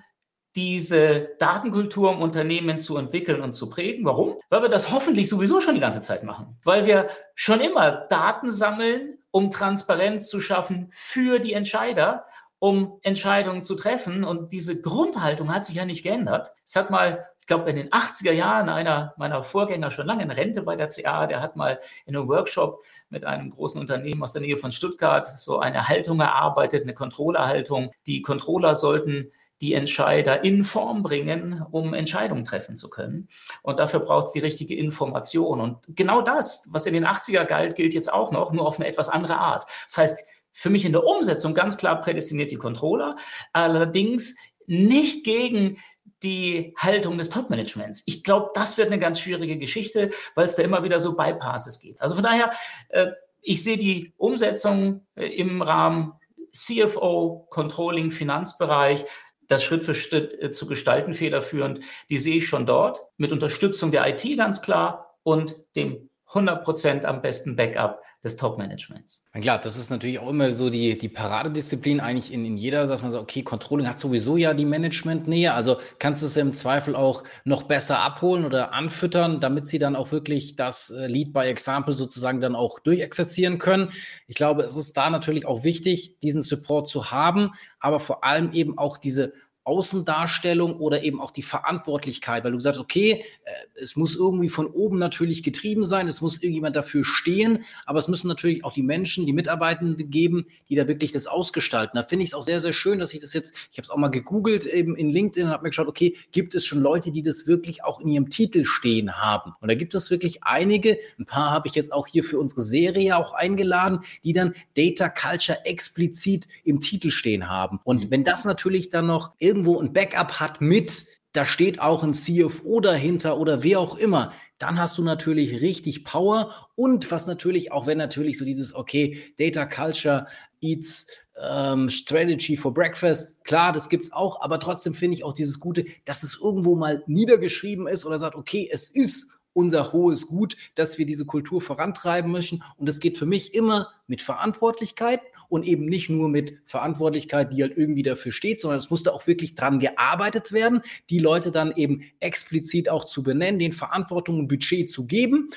diese 0.57 1.37
Datenkultur 1.39 2.12
im 2.12 2.23
Unternehmen 2.23 2.79
zu 2.79 2.97
entwickeln 2.97 3.41
und 3.41 3.53
zu 3.53 3.71
prägen. 3.71 4.05
Warum? 4.05 4.37
Weil 4.49 4.62
wir 4.62 4.69
das 4.69 4.91
hoffentlich 4.91 5.29
sowieso 5.29 5.61
schon 5.61 5.75
die 5.75 5.81
ganze 5.81 6.01
Zeit 6.01 6.25
machen. 6.25 6.59
Weil 6.65 6.87
wir 6.87 7.09
schon 7.35 7.61
immer 7.61 7.93
Daten 8.09 8.51
sammeln, 8.51 9.19
um 9.31 9.51
Transparenz 9.51 10.29
zu 10.29 10.41
schaffen 10.41 10.89
für 10.91 11.39
die 11.39 11.53
Entscheider, 11.53 12.27
um 12.61 13.01
Entscheidungen 13.03 13.62
zu 13.62 13.75
treffen. 13.75 14.23
Und 14.23 14.53
diese 14.53 14.81
Grundhaltung 14.81 15.53
hat 15.53 15.65
sich 15.65 15.75
ja 15.75 15.85
nicht 15.85 16.05
geändert. 16.05 16.53
Es 16.65 16.77
hat 16.77 16.91
mal 16.91 17.27
glaube, 17.51 17.69
in 17.69 17.77
den 17.77 17.91
80er 17.91 18.31
Jahren 18.31 18.69
einer 18.69 19.12
meiner 19.17 19.43
Vorgänger 19.43 19.91
schon 19.91 20.07
lange 20.07 20.23
in 20.23 20.31
Rente 20.31 20.62
bei 20.62 20.77
der 20.77 20.87
CA, 20.87 21.27
der 21.27 21.41
hat 21.41 21.57
mal 21.57 21.81
in 22.07 22.17
einem 22.17 22.29
Workshop 22.29 22.85
mit 23.09 23.25
einem 23.25 23.51
großen 23.51 23.81
Unternehmen 23.81 24.23
aus 24.23 24.33
der 24.33 24.43
Nähe 24.43 24.57
von 24.57 24.71
Stuttgart 24.71 25.27
so 25.39 25.59
eine 25.59 25.89
Haltung 25.89 26.21
erarbeitet, 26.21 26.85
eine 26.85 26.95
Controllerhaltung. 26.95 27.91
Die 28.07 28.23
Controller 28.23 28.77
sollten 28.77 29.33
die 29.61 29.75
Entscheider 29.75 30.45
in 30.45 30.62
Form 30.62 31.03
bringen, 31.03 31.62
um 31.73 31.93
Entscheidungen 31.93 32.45
treffen 32.45 32.77
zu 32.77 32.89
können. 32.89 33.29
Und 33.62 33.81
dafür 33.81 33.99
braucht 33.99 34.29
es 34.29 34.33
die 34.33 34.39
richtige 34.39 34.77
Information. 34.77 35.61
Und 35.61 35.79
genau 35.89 36.23
das, 36.23 36.69
was 36.71 36.87
in 36.87 36.95
den 36.95 37.05
80er 37.05 37.45
galt, 37.45 37.75
gilt 37.75 37.95
jetzt 37.95 38.12
auch 38.12 38.31
noch, 38.31 38.53
nur 38.53 38.65
auf 38.65 38.79
eine 38.79 38.89
etwas 38.89 39.09
andere 39.09 39.39
Art. 39.39 39.69
Das 39.87 39.99
heißt, 39.99 40.25
für 40.52 40.71
mich 40.71 40.85
in 40.85 40.92
der 40.92 41.04
Umsetzung 41.04 41.54
ganz 41.54 41.76
klar 41.76 42.00
prädestiniert 42.00 42.50
die 42.50 42.57
Controller, 42.57 43.16
allerdings 43.52 44.37
nicht 44.66 45.25
gegen 45.25 45.78
die 46.23 46.75
Haltung 46.76 47.19
des 47.19 47.30
Top-Managements. 47.30 48.02
Ich 48.07 48.23
glaube, 48.23 48.50
das 48.54 48.76
wird 48.76 48.88
eine 48.88 48.99
ganz 48.99 49.21
schwierige 49.21 49.57
Geschichte, 49.57 50.11
weil 50.35 50.45
es 50.45 50.57
da 50.57 50.62
immer 50.62 50.83
wieder 50.83 51.00
so 51.00 51.16
Bypasses 51.16 51.80
gibt. 51.80 52.00
Also 52.00 52.14
von 52.14 52.25
daher, 52.25 52.52
äh, 52.90 53.07
ich 53.42 53.64
sehe 53.64 53.78
die 53.78 54.12
Umsetzung 54.16 55.07
äh, 55.14 55.26
im 55.26 55.62
Rahmen 55.62 56.12
CFO, 56.52 57.47
Controlling, 57.49 58.11
Finanzbereich, 58.11 59.04
das 59.49 59.64
Schritt 59.64 59.83
für 59.83 59.95
Schritt 59.95 60.40
äh, 60.40 60.50
zu 60.50 60.66
gestalten 60.66 61.14
federführend, 61.14 61.80
die 62.11 62.19
sehe 62.19 62.37
ich 62.37 62.47
schon 62.47 62.66
dort 62.66 63.00
mit 63.16 63.33
Unterstützung 63.33 63.90
der 63.90 64.07
IT 64.09 64.37
ganz 64.37 64.62
klar 64.62 65.16
und 65.23 65.57
dem 65.75 66.10
100% 66.32 67.04
am 67.04 67.22
besten 67.22 67.56
Backup 67.56 68.02
des 68.22 68.37
Top-Managements. 68.37 69.25
Klar, 69.40 69.58
das 69.58 69.78
ist 69.78 69.90
natürlich 69.90 70.18
auch 70.18 70.28
immer 70.28 70.52
so 70.52 70.68
die, 70.68 70.99
die 70.99 71.08
Paradedisziplin 71.08 72.00
eigentlich 72.00 72.32
in, 72.32 72.44
in 72.44 72.56
jeder, 72.56 72.87
dass 72.87 73.02
man 73.02 73.10
sagt, 73.10 73.22
okay, 73.22 73.42
Controlling 73.42 73.88
hat 73.88 73.99
sowieso 73.99 74.37
ja 74.37 74.52
die 74.52 74.66
Management-Nähe, 74.66 75.54
also 75.54 75.78
kannst 75.99 76.22
du 76.22 76.26
es 76.26 76.37
im 76.37 76.52
Zweifel 76.52 76.94
auch 76.94 77.25
noch 77.44 77.62
besser 77.62 78.00
abholen 78.00 78.44
oder 78.44 78.75
anfüttern, 78.75 79.40
damit 79.40 79.66
sie 79.66 79.78
dann 79.78 79.96
auch 79.96 80.12
wirklich 80.12 80.54
das 80.54 80.90
äh, 80.90 81.06
Lead 81.06 81.32
by 81.32 81.40
Example 81.40 81.94
sozusagen 81.94 82.40
dann 82.40 82.54
auch 82.54 82.78
durchexerzieren 82.78 83.58
können. 83.58 83.88
Ich 84.28 84.37
glaube, 84.37 84.62
es 84.62 84.76
ist 84.76 84.96
da 84.96 85.08
natürlich 85.08 85.46
auch 85.46 85.64
wichtig, 85.64 86.18
diesen 86.18 86.42
Support 86.42 86.88
zu 86.88 87.10
haben, 87.10 87.52
aber 87.80 88.00
vor 88.00 88.22
allem 88.22 88.52
eben 88.52 88.76
auch 88.76 88.99
diese 88.99 89.32
Außendarstellung 89.64 90.76
oder 90.76 91.02
eben 91.02 91.21
auch 91.21 91.31
die 91.31 91.43
Verantwortlichkeit, 91.43 92.45
weil 92.45 92.52
du 92.52 92.61
sagst, 92.61 92.81
okay, 92.81 93.25
äh, 93.45 93.50
es 93.75 93.95
muss 93.95 94.17
irgendwie 94.17 94.49
von 94.49 94.67
oben 94.67 94.99
natürlich 94.99 95.43
getrieben 95.43 95.85
sein, 95.85 96.09
es 96.09 96.21
muss 96.21 96.43
irgendjemand 96.43 96.76
dafür 96.76 97.05
stehen, 97.05 97.64
aber 97.85 97.99
es 97.99 98.09
müssen 98.09 98.29
natürlich 98.29 98.64
auch 98.64 98.73
die 98.73 98.83
Menschen, 98.83 99.26
die 99.26 99.33
Mitarbeitenden 99.33 100.11
geben, 100.11 100.47
die 100.69 100.76
da 100.76 100.88
wirklich 100.88 101.12
das 101.12 101.26
ausgestalten. 101.26 101.97
Da 101.97 102.05
finde 102.05 102.25
ich 102.25 102.31
es 102.31 102.35
auch 102.35 102.43
sehr, 102.43 102.61
sehr 102.61 102.73
schön, 102.73 102.99
dass 102.99 103.12
ich 103.12 103.21
das 103.21 103.33
jetzt, 103.35 103.55
ich 103.71 103.79
habe 103.79 103.85
es 103.85 103.90
auch 103.90 103.97
mal 103.97 104.09
gegoogelt 104.09 104.67
eben 104.67 104.97
in 104.97 105.11
LinkedIn 105.11 105.47
und 105.47 105.52
habe 105.52 105.64
mir 105.64 105.71
geschaut, 105.71 105.88
okay, 105.88 106.17
gibt 106.33 106.55
es 106.55 106.64
schon 106.64 106.81
Leute, 106.81 107.11
die 107.11 107.23
das 107.23 107.47
wirklich 107.47 107.85
auch 107.85 108.00
in 108.00 108.09
ihrem 108.09 108.31
Titel 108.31 108.64
stehen 108.64 109.19
haben? 109.19 109.52
Und 109.61 109.69
da 109.69 109.75
gibt 109.75 109.95
es 109.95 110.11
wirklich 110.11 110.43
einige, 110.43 110.99
ein 111.19 111.26
paar 111.26 111.50
habe 111.50 111.69
ich 111.69 111.75
jetzt 111.75 111.93
auch 111.93 112.07
hier 112.07 112.25
für 112.25 112.38
unsere 112.38 112.62
Serie 112.62 113.17
auch 113.17 113.35
eingeladen, 113.35 114.00
die 114.25 114.33
dann 114.33 114.55
Data 114.75 115.09
Culture 115.09 115.64
explizit 115.64 116.49
im 116.64 116.81
Titel 116.81 117.11
stehen 117.11 117.49
haben. 117.49 117.79
Und 117.85 118.07
mhm. 118.07 118.11
wenn 118.11 118.25
das 118.25 118.45
natürlich 118.45 118.88
dann 118.88 119.07
noch 119.07 119.33
irgendwo 119.50 119.80
ein 119.80 119.92
Backup 119.92 120.38
hat 120.38 120.61
mit, 120.61 121.07
da 121.33 121.45
steht 121.45 121.80
auch 121.80 122.04
ein 122.04 122.14
CFO 122.14 122.80
dahinter 122.80 123.37
oder 123.37 123.64
wer 123.64 123.80
auch 123.80 123.99
immer, 123.99 124.33
dann 124.59 124.78
hast 124.78 124.97
du 124.97 125.02
natürlich 125.02 125.61
richtig 125.61 126.04
Power 126.04 126.54
und 126.76 127.11
was 127.11 127.26
natürlich, 127.26 127.73
auch 127.73 127.88
wenn 127.88 127.99
natürlich 127.99 128.38
so 128.38 128.45
dieses, 128.45 128.76
okay, 128.76 129.19
Data 129.38 129.66
Culture 129.66 130.28
eats 130.61 131.09
ähm, 131.37 131.88
Strategy 131.88 132.57
for 132.57 132.73
Breakfast, 132.73 133.42
klar, 133.45 133.73
das 133.73 133.88
gibt's 133.88 134.12
auch, 134.12 134.40
aber 134.40 134.61
trotzdem 134.61 134.95
finde 134.95 135.14
ich 135.16 135.25
auch 135.25 135.33
dieses 135.33 135.59
Gute, 135.59 135.85
dass 136.04 136.23
es 136.23 136.38
irgendwo 136.40 136.76
mal 136.76 137.02
niedergeschrieben 137.09 137.88
ist 137.88 138.07
oder 138.07 138.21
sagt, 138.21 138.37
okay, 138.37 138.69
es 138.71 138.88
ist 138.88 139.40
unser 139.52 139.92
hohes 139.92 140.28
Gut, 140.28 140.57
dass 140.76 140.97
wir 140.97 141.07
diese 141.07 141.26
Kultur 141.26 141.61
vorantreiben 141.61 142.30
müssen. 142.30 142.62
Und 142.76 142.88
es 142.88 143.00
geht 143.00 143.19
für 143.19 143.26
mich 143.26 143.52
immer 143.52 143.88
mit 144.07 144.23
Verantwortlichkeit 144.23 145.21
und 145.50 145.66
eben 145.66 145.85
nicht 145.85 146.09
nur 146.09 146.30
mit 146.30 146.59
Verantwortlichkeit, 146.64 147.52
die 147.52 147.62
halt 147.62 147.76
irgendwie 147.76 148.02
dafür 148.02 148.33
steht, 148.33 148.61
sondern 148.61 148.78
es 148.78 148.88
musste 148.88 149.12
auch 149.12 149.26
wirklich 149.26 149.54
dran 149.54 149.78
gearbeitet 149.78 150.52
werden, 150.52 150.80
die 151.11 151.19
Leute 151.19 151.50
dann 151.50 151.73
eben 151.76 152.04
explizit 152.21 152.88
auch 152.88 153.04
zu 153.04 153.23
benennen, 153.23 153.59
den 153.59 153.75
Verantwortung 153.75 154.38
und 154.38 154.49
Budget 154.49 154.88
zu 154.88 155.07
geben 155.07 155.50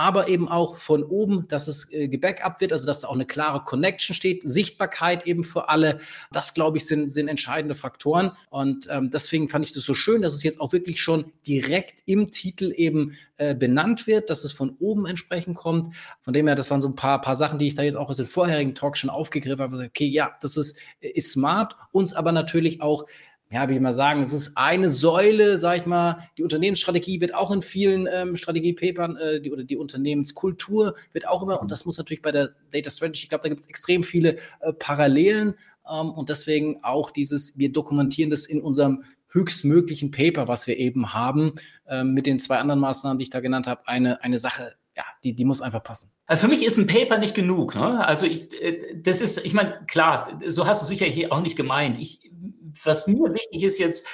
aber 0.00 0.28
eben 0.28 0.48
auch 0.48 0.76
von 0.76 1.04
oben, 1.04 1.46
dass 1.48 1.68
es 1.68 1.92
äh, 1.92 2.08
gebackupt 2.08 2.62
wird, 2.62 2.72
also 2.72 2.86
dass 2.86 3.02
da 3.02 3.08
auch 3.08 3.14
eine 3.14 3.26
klare 3.26 3.62
Connection 3.62 4.14
steht, 4.14 4.40
Sichtbarkeit 4.48 5.26
eben 5.26 5.44
für 5.44 5.68
alle. 5.68 5.98
Das, 6.32 6.54
glaube 6.54 6.78
ich, 6.78 6.86
sind, 6.86 7.12
sind 7.12 7.28
entscheidende 7.28 7.74
Faktoren. 7.74 8.32
Und 8.48 8.88
ähm, 8.90 9.10
deswegen 9.10 9.50
fand 9.50 9.66
ich 9.66 9.74
das 9.74 9.82
so 9.82 9.92
schön, 9.92 10.22
dass 10.22 10.32
es 10.32 10.42
jetzt 10.42 10.58
auch 10.58 10.72
wirklich 10.72 11.02
schon 11.02 11.30
direkt 11.46 12.00
im 12.06 12.30
Titel 12.30 12.72
eben 12.74 13.12
äh, 13.36 13.54
benannt 13.54 14.06
wird, 14.06 14.30
dass 14.30 14.44
es 14.44 14.52
von 14.52 14.74
oben 14.80 15.04
entsprechend 15.04 15.54
kommt. 15.54 15.94
Von 16.22 16.32
dem 16.32 16.46
her, 16.46 16.56
das 16.56 16.70
waren 16.70 16.80
so 16.80 16.88
ein 16.88 16.94
paar, 16.94 17.20
paar 17.20 17.36
Sachen, 17.36 17.58
die 17.58 17.66
ich 17.66 17.74
da 17.74 17.82
jetzt 17.82 17.96
auch 17.96 18.08
aus 18.08 18.16
den 18.16 18.24
vorherigen 18.24 18.74
Talks 18.74 19.00
schon 19.00 19.10
aufgegriffen 19.10 19.60
habe. 19.60 19.84
Okay, 19.84 20.06
ja, 20.06 20.32
das 20.40 20.56
ist, 20.56 20.78
ist 21.00 21.32
smart, 21.32 21.76
uns 21.92 22.14
aber 22.14 22.32
natürlich 22.32 22.80
auch 22.80 23.04
ja, 23.52 23.68
wie 23.68 23.80
mal 23.80 23.92
sagen, 23.92 24.22
es 24.22 24.32
ist 24.32 24.56
eine 24.56 24.88
Säule, 24.88 25.58
sag 25.58 25.78
ich 25.78 25.86
mal, 25.86 26.28
die 26.38 26.44
Unternehmensstrategie 26.44 27.20
wird 27.20 27.34
auch 27.34 27.50
in 27.50 27.62
vielen 27.62 28.08
ähm, 28.10 28.36
Strategiepapern 28.36 29.16
äh, 29.16 29.40
die, 29.40 29.50
oder 29.50 29.64
die 29.64 29.76
Unternehmenskultur 29.76 30.94
wird 31.12 31.26
auch 31.26 31.42
immer, 31.42 31.60
und 31.60 31.72
das 31.72 31.84
muss 31.84 31.98
natürlich 31.98 32.22
bei 32.22 32.30
der 32.30 32.50
Data 32.70 32.90
Strategy, 32.90 33.24
ich 33.24 33.28
glaube, 33.28 33.42
da 33.42 33.48
gibt 33.48 33.62
es 33.62 33.68
extrem 33.68 34.04
viele 34.04 34.36
äh, 34.60 34.72
Parallelen 34.72 35.54
ähm, 35.90 36.10
und 36.10 36.28
deswegen 36.28 36.84
auch 36.84 37.10
dieses, 37.10 37.58
wir 37.58 37.72
dokumentieren 37.72 38.30
das 38.30 38.46
in 38.46 38.60
unserem 38.62 39.02
höchstmöglichen 39.30 40.12
Paper, 40.12 40.46
was 40.46 40.68
wir 40.68 40.76
eben 40.78 41.12
haben, 41.12 41.54
ähm, 41.88 42.14
mit 42.14 42.26
den 42.26 42.38
zwei 42.38 42.58
anderen 42.58 42.80
Maßnahmen, 42.80 43.18
die 43.18 43.24
ich 43.24 43.30
da 43.30 43.40
genannt 43.40 43.66
habe, 43.66 43.86
eine, 43.88 44.22
eine 44.22 44.38
Sache, 44.38 44.74
ja, 45.00 45.04
die, 45.24 45.34
die 45.34 45.44
muss 45.46 45.62
einfach 45.62 45.82
passen. 45.82 46.12
Also 46.26 46.42
für 46.42 46.48
mich 46.48 46.62
ist 46.62 46.76
ein 46.76 46.86
Paper 46.86 47.16
nicht 47.16 47.34
genug. 47.34 47.74
Ne? 47.74 48.06
Also 48.06 48.26
ich, 48.26 48.62
äh, 48.62 49.00
das 49.00 49.22
ist, 49.22 49.44
ich 49.46 49.54
meine, 49.54 49.80
klar, 49.86 50.38
so 50.46 50.66
hast 50.66 50.82
du 50.82 50.86
sicher 50.86 51.06
hier 51.06 51.32
auch 51.32 51.40
nicht 51.40 51.56
gemeint. 51.56 51.98
Ich 51.98 52.30
was 52.84 53.06
mir 53.06 53.32
wichtig 53.34 53.62
ist 53.64 53.78
jetzt, 53.78 54.06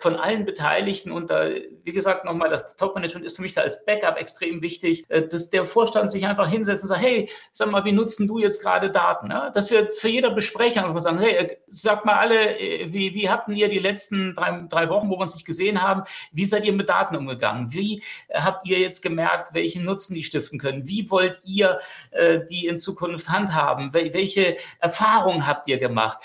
von 0.00 0.16
allen 0.16 0.44
Beteiligten 0.44 1.12
und 1.12 1.30
da, 1.30 1.48
wie 1.84 1.92
gesagt, 1.92 2.24
nochmal, 2.24 2.48
das 2.48 2.76
Top-Management 2.76 3.24
ist 3.24 3.36
für 3.36 3.42
mich 3.42 3.54
da 3.54 3.60
als 3.60 3.84
Backup 3.84 4.16
extrem 4.16 4.62
wichtig, 4.62 5.04
äh, 5.08 5.26
dass 5.26 5.50
der 5.50 5.64
Vorstand 5.64 6.10
sich 6.10 6.26
einfach 6.26 6.48
hinsetzt 6.48 6.82
und 6.82 6.88
sagt, 6.88 7.02
hey, 7.02 7.28
sag 7.52 7.70
mal, 7.70 7.84
wie 7.84 7.92
nutzen 7.92 8.26
du 8.26 8.38
jetzt 8.38 8.62
gerade 8.62 8.90
Daten? 8.90 9.28
Ne? 9.28 9.50
Dass 9.54 9.70
wir 9.70 9.90
für 9.90 10.08
jeder 10.08 10.30
Besprecher 10.30 10.84
einfach 10.84 11.00
sagen, 11.00 11.18
hey, 11.18 11.32
äh, 11.32 11.56
sag 11.68 12.04
mal 12.04 12.16
alle, 12.16 12.56
wie, 12.92 13.14
wie 13.14 13.30
habt 13.30 13.48
ihr 13.48 13.68
die 13.68 13.78
letzten 13.78 14.34
drei, 14.34 14.64
drei 14.68 14.88
Wochen, 14.88 15.08
wo 15.08 15.16
wir 15.16 15.22
uns 15.22 15.34
nicht 15.34 15.46
gesehen 15.46 15.82
haben, 15.82 16.02
wie 16.32 16.44
seid 16.44 16.64
ihr 16.64 16.72
mit 16.72 16.88
Daten 16.88 17.16
umgegangen? 17.16 17.72
Wie 17.72 18.02
habt 18.32 18.66
ihr 18.66 18.78
jetzt 18.78 19.02
gemerkt, 19.02 19.54
welchen 19.54 19.84
Nutzen 19.84 20.14
die 20.14 20.22
stiften 20.22 20.58
können? 20.58 20.88
Wie 20.88 21.10
wollt 21.10 21.40
ihr 21.44 21.78
äh, 22.10 22.40
die 22.48 22.66
in 22.66 22.78
Zukunft 22.78 23.28
handhaben? 23.28 23.92
Welche 23.92 24.56
Erfahrungen 24.80 25.46
habt 25.46 25.68
ihr 25.68 25.78
gemacht? 25.78 26.18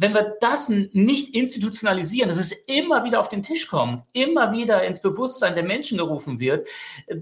Wenn 0.00 0.14
wir 0.14 0.36
das 0.40 0.68
nicht 0.68 1.34
institutionalisieren, 1.34 2.28
dass 2.28 2.38
es 2.38 2.52
immer 2.52 3.02
wieder 3.02 3.18
auf 3.18 3.28
den 3.28 3.42
Tisch 3.42 3.66
kommt, 3.66 4.04
immer 4.12 4.52
wieder 4.52 4.84
ins 4.84 5.02
Bewusstsein 5.02 5.56
der 5.56 5.64
Menschen 5.64 5.98
gerufen 5.98 6.38
wird, 6.38 6.68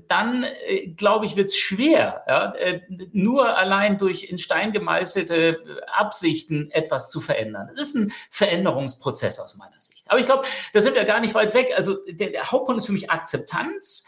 dann 0.08 0.44
äh, 0.44 0.88
glaube 0.88 1.24
ich, 1.24 1.36
wird 1.36 1.48
es 1.48 1.56
schwer, 1.56 2.22
ja, 2.28 2.54
äh, 2.54 2.82
nur 3.12 3.56
allein 3.56 3.96
durch 3.96 4.24
in 4.24 4.36
Stein 4.36 4.72
gemeißelte 4.72 5.58
Absichten 5.90 6.70
etwas 6.70 7.08
zu 7.10 7.22
verändern. 7.22 7.70
Das 7.74 7.88
ist 7.88 7.94
ein 7.96 8.12
Veränderungsprozess 8.30 9.40
aus 9.40 9.56
meiner 9.56 9.80
Sicht. 9.80 10.04
Aber 10.08 10.20
ich 10.20 10.26
glaube, 10.26 10.44
da 10.74 10.80
sind 10.82 10.94
wir 10.94 11.04
gar 11.04 11.20
nicht 11.20 11.34
weit 11.34 11.54
weg. 11.54 11.72
Also 11.74 11.96
der, 12.06 12.28
der 12.30 12.52
Hauptpunkt 12.52 12.82
ist 12.82 12.86
für 12.86 12.92
mich 12.92 13.10
Akzeptanz 13.10 14.04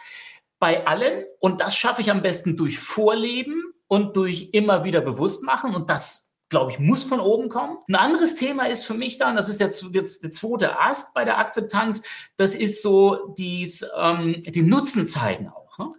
bei 0.58 0.86
allen 0.86 1.24
und 1.40 1.62
das 1.62 1.74
schaffe 1.74 2.02
ich 2.02 2.10
am 2.10 2.20
besten 2.20 2.58
durch 2.58 2.78
Vorleben 2.78 3.72
und 3.86 4.14
durch 4.16 4.50
immer 4.52 4.84
wieder 4.84 5.00
bewusst 5.00 5.42
machen 5.42 5.74
und 5.74 5.88
das 5.88 6.27
glaube 6.48 6.72
ich, 6.72 6.78
muss 6.78 7.02
von 7.02 7.20
oben 7.20 7.48
kommen. 7.48 7.78
Ein 7.88 7.96
anderes 7.96 8.34
Thema 8.34 8.66
ist 8.68 8.84
für 8.84 8.94
mich 8.94 9.18
dann, 9.18 9.36
das 9.36 9.48
ist 9.48 9.60
der, 9.60 9.68
der, 9.68 10.02
der 10.02 10.32
zweite 10.32 10.78
Ast 10.78 11.14
bei 11.14 11.24
der 11.24 11.38
Akzeptanz, 11.38 12.02
das 12.36 12.54
ist 12.54 12.82
so 12.82 13.34
dies, 13.36 13.86
ähm, 13.96 14.42
den 14.46 14.68
Nutzen 14.68 15.06
zeigen 15.06 15.48
auch. 15.48 15.78
Ne? 15.78 15.92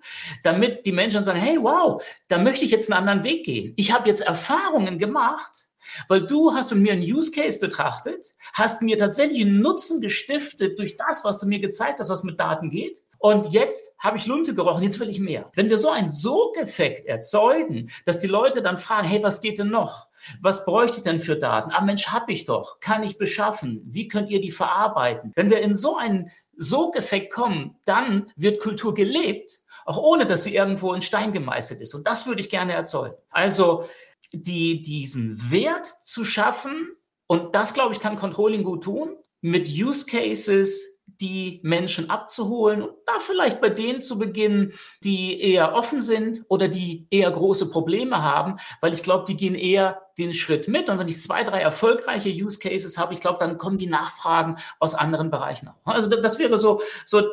Damit 0.44 0.86
die 0.86 0.91
Menschen 0.91 1.24
sagen, 1.24 1.39
hey, 1.39 1.58
wow, 1.62 2.03
da 2.27 2.39
möchte 2.39 2.65
ich 2.65 2.72
jetzt 2.72 2.91
einen 2.91 3.00
anderen 3.00 3.24
Weg 3.24 3.46
gehen. 3.46 3.74
Ich 3.77 3.94
habe 3.94 4.08
jetzt 4.08 4.22
Erfahrungen 4.22 4.98
gemacht, 4.98 5.68
weil 6.08 6.25
du 6.25 6.53
hast 6.53 6.72
mit 6.72 6.82
mir 6.82 6.94
einen 6.94 7.03
Use 7.03 7.32
Case 7.32 7.60
betrachtet, 7.60 8.36
hast 8.53 8.82
mir 8.82 8.98
tatsächlich 8.98 9.41
einen 9.41 9.62
Nutzen 9.62 10.01
gestiftet 10.01 10.79
durch 10.79 10.98
das, 10.98 11.24
was 11.24 11.39
du 11.39 11.48
mir 11.48 11.60
gezeigt 11.60 12.00
hast, 12.00 12.10
was 12.10 12.24
mit 12.24 12.39
Daten 12.39 12.70
geht. 12.70 13.03
Und 13.20 13.52
jetzt 13.52 13.96
habe 14.00 14.18
ich 14.18 14.26
Lunte 14.26 14.54
gerochen, 14.54 14.84
jetzt 14.84 15.00
will 15.00 15.10
ich 15.10 15.20
mehr. 15.20 15.52
Wenn 15.54 15.70
wir 15.70 15.78
so 15.78 15.90
ein 15.90 16.08
Sogeffekt 16.08 17.06
erzeugen, 17.06 17.92
dass 18.06 18.20
die 18.20 18.28
Leute 18.28 18.62
dann 18.62 18.78
fragen, 18.78 19.08
hey, 19.08 19.22
was 19.22 19.42
geht 19.42 19.60
denn 19.60 19.70
noch? 19.70 20.08
Was 20.42 20.66
bräuchte 20.66 20.98
ich 20.98 21.04
denn 21.04 21.20
für 21.20 21.36
Daten? 21.36 21.72
Ah, 21.72 21.82
Mensch, 21.82 22.08
habe 22.08 22.32
ich 22.32 22.46
doch. 22.46 22.80
Kann 22.80 23.04
ich 23.04 23.18
beschaffen? 23.18 23.82
Wie 23.86 24.08
könnt 24.08 24.30
ihr 24.30 24.40
die 24.40 24.52
verarbeiten? 24.52 25.34
Wenn 25.36 25.50
wir 25.50 25.62
in 25.62 25.76
so 25.76 25.98
einen 25.98 26.32
Sogeffekt 26.56 27.34
kommen, 27.34 27.78
dann 27.86 28.32
wird 28.38 28.62
Kultur 28.62 28.94
gelebt, 28.94 29.64
auch 29.86 29.98
ohne 29.98 30.26
dass 30.26 30.46
sie 30.46 30.56
irgendwo 30.56 30.94
in 30.94 31.02
Stein 31.02 31.34
gemeißelt 31.34 31.82
ist. 31.82 31.94
Und 31.94 32.08
das 32.08 32.26
würde 32.26 32.42
ich 32.42 32.50
gerne 32.50 32.74
erzeugen. 32.74 33.16
Also 33.30 33.86
die, 34.32 34.82
diesen 34.82 35.52
Wert 35.52 35.86
zu 36.02 36.24
schaffen, 36.24 36.96
und 37.28 37.54
das, 37.54 37.74
glaube 37.74 37.94
ich, 37.94 38.00
kann 38.00 38.16
Controlling 38.16 38.64
gut 38.64 38.84
tun, 38.84 39.16
mit 39.42 39.68
Use 39.70 40.06
Cases, 40.06 40.99
die 41.22 41.60
Menschen 41.64 42.10
abzuholen 42.10 42.82
und 42.82 42.94
da 43.06 43.20
vielleicht 43.20 43.60
bei 43.60 43.70
denen 43.70 44.00
zu 44.00 44.18
beginnen, 44.18 44.74
die 45.04 45.40
eher 45.42 45.74
offen 45.74 46.02
sind 46.02 46.44
oder 46.48 46.68
die 46.68 47.08
eher 47.10 47.30
große 47.30 47.70
Probleme 47.70 48.24
haben, 48.24 48.58
weil 48.80 48.94
ich 48.94 49.04
glaube, 49.04 49.26
die 49.28 49.36
gehen 49.36 49.56
eher 49.56 50.02
den 50.18 50.34
Schritt 50.34 50.68
mit. 50.68 50.90
Und 50.90 50.98
wenn 50.98 51.08
ich 51.08 51.20
zwei, 51.20 51.44
drei 51.44 51.60
erfolgreiche 51.60 52.30
Use 52.30 52.60
Cases 52.60 52.98
habe, 52.98 53.14
ich 53.14 53.22
glaube, 53.22 53.40
dann 53.40 53.58
kommen 53.58 53.78
die 53.78 53.88
Nachfragen 53.88 54.58
aus 54.80 54.96
anderen 54.96 55.30
Bereichen 55.30 55.68
auch. 55.68 55.76
Also 55.86 56.10
das 56.10 56.40
wäre 56.40 56.58
so, 56.58 56.82
so 57.06 57.24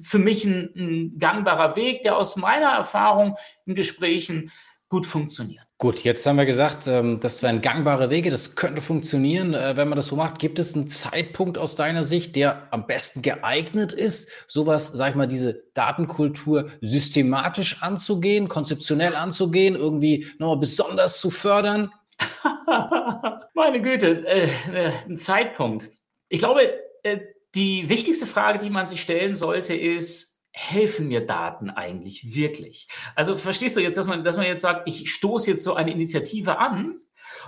für 0.00 0.18
mich 0.18 0.44
ein, 0.44 0.72
ein 0.74 1.18
gangbarer 1.18 1.76
Weg, 1.76 2.02
der 2.02 2.16
aus 2.16 2.36
meiner 2.36 2.70
Erfahrung 2.70 3.36
in 3.66 3.74
Gesprächen 3.74 4.50
gut 4.88 5.06
funktioniert. 5.06 5.65
Gut, 5.78 6.04
jetzt 6.04 6.24
haben 6.26 6.36
wir 6.36 6.46
gesagt, 6.46 6.86
ähm, 6.86 7.20
das 7.20 7.42
wären 7.42 7.60
gangbare 7.60 8.08
Wege, 8.08 8.30
das 8.30 8.56
könnte 8.56 8.80
funktionieren, 8.80 9.52
äh, 9.52 9.76
wenn 9.76 9.90
man 9.90 9.96
das 9.96 10.06
so 10.06 10.16
macht. 10.16 10.38
Gibt 10.38 10.58
es 10.58 10.74
einen 10.74 10.88
Zeitpunkt 10.88 11.58
aus 11.58 11.76
deiner 11.76 12.02
Sicht, 12.02 12.34
der 12.34 12.68
am 12.70 12.86
besten 12.86 13.20
geeignet 13.20 13.92
ist, 13.92 14.30
sowas, 14.48 14.88
sag 14.88 15.10
ich 15.10 15.16
mal, 15.16 15.26
diese 15.26 15.64
Datenkultur 15.74 16.70
systematisch 16.80 17.82
anzugehen, 17.82 18.48
konzeptionell 18.48 19.14
anzugehen, 19.14 19.74
irgendwie 19.76 20.26
nochmal 20.38 20.56
besonders 20.56 21.20
zu 21.20 21.30
fördern? 21.30 21.92
Meine 23.54 23.82
Güte, 23.82 24.26
äh, 24.26 24.48
äh, 24.72 24.92
ein 25.06 25.18
Zeitpunkt. 25.18 25.90
Ich 26.30 26.38
glaube, 26.38 26.72
äh, 27.02 27.18
die 27.54 27.90
wichtigste 27.90 28.26
Frage, 28.26 28.58
die 28.58 28.70
man 28.70 28.86
sich 28.86 29.02
stellen 29.02 29.34
sollte, 29.34 29.74
ist, 29.74 30.35
helfen 30.56 31.08
mir 31.08 31.20
Daten 31.20 31.68
eigentlich 31.68 32.34
wirklich? 32.34 32.88
Also 33.14 33.36
verstehst 33.36 33.76
du 33.76 33.80
jetzt, 33.80 33.98
dass 33.98 34.06
man, 34.06 34.24
dass 34.24 34.38
man 34.38 34.46
jetzt 34.46 34.62
sagt, 34.62 34.88
ich 34.88 35.12
stoße 35.12 35.50
jetzt 35.50 35.62
so 35.62 35.74
eine 35.74 35.92
Initiative 35.92 36.58
an, 36.58 36.98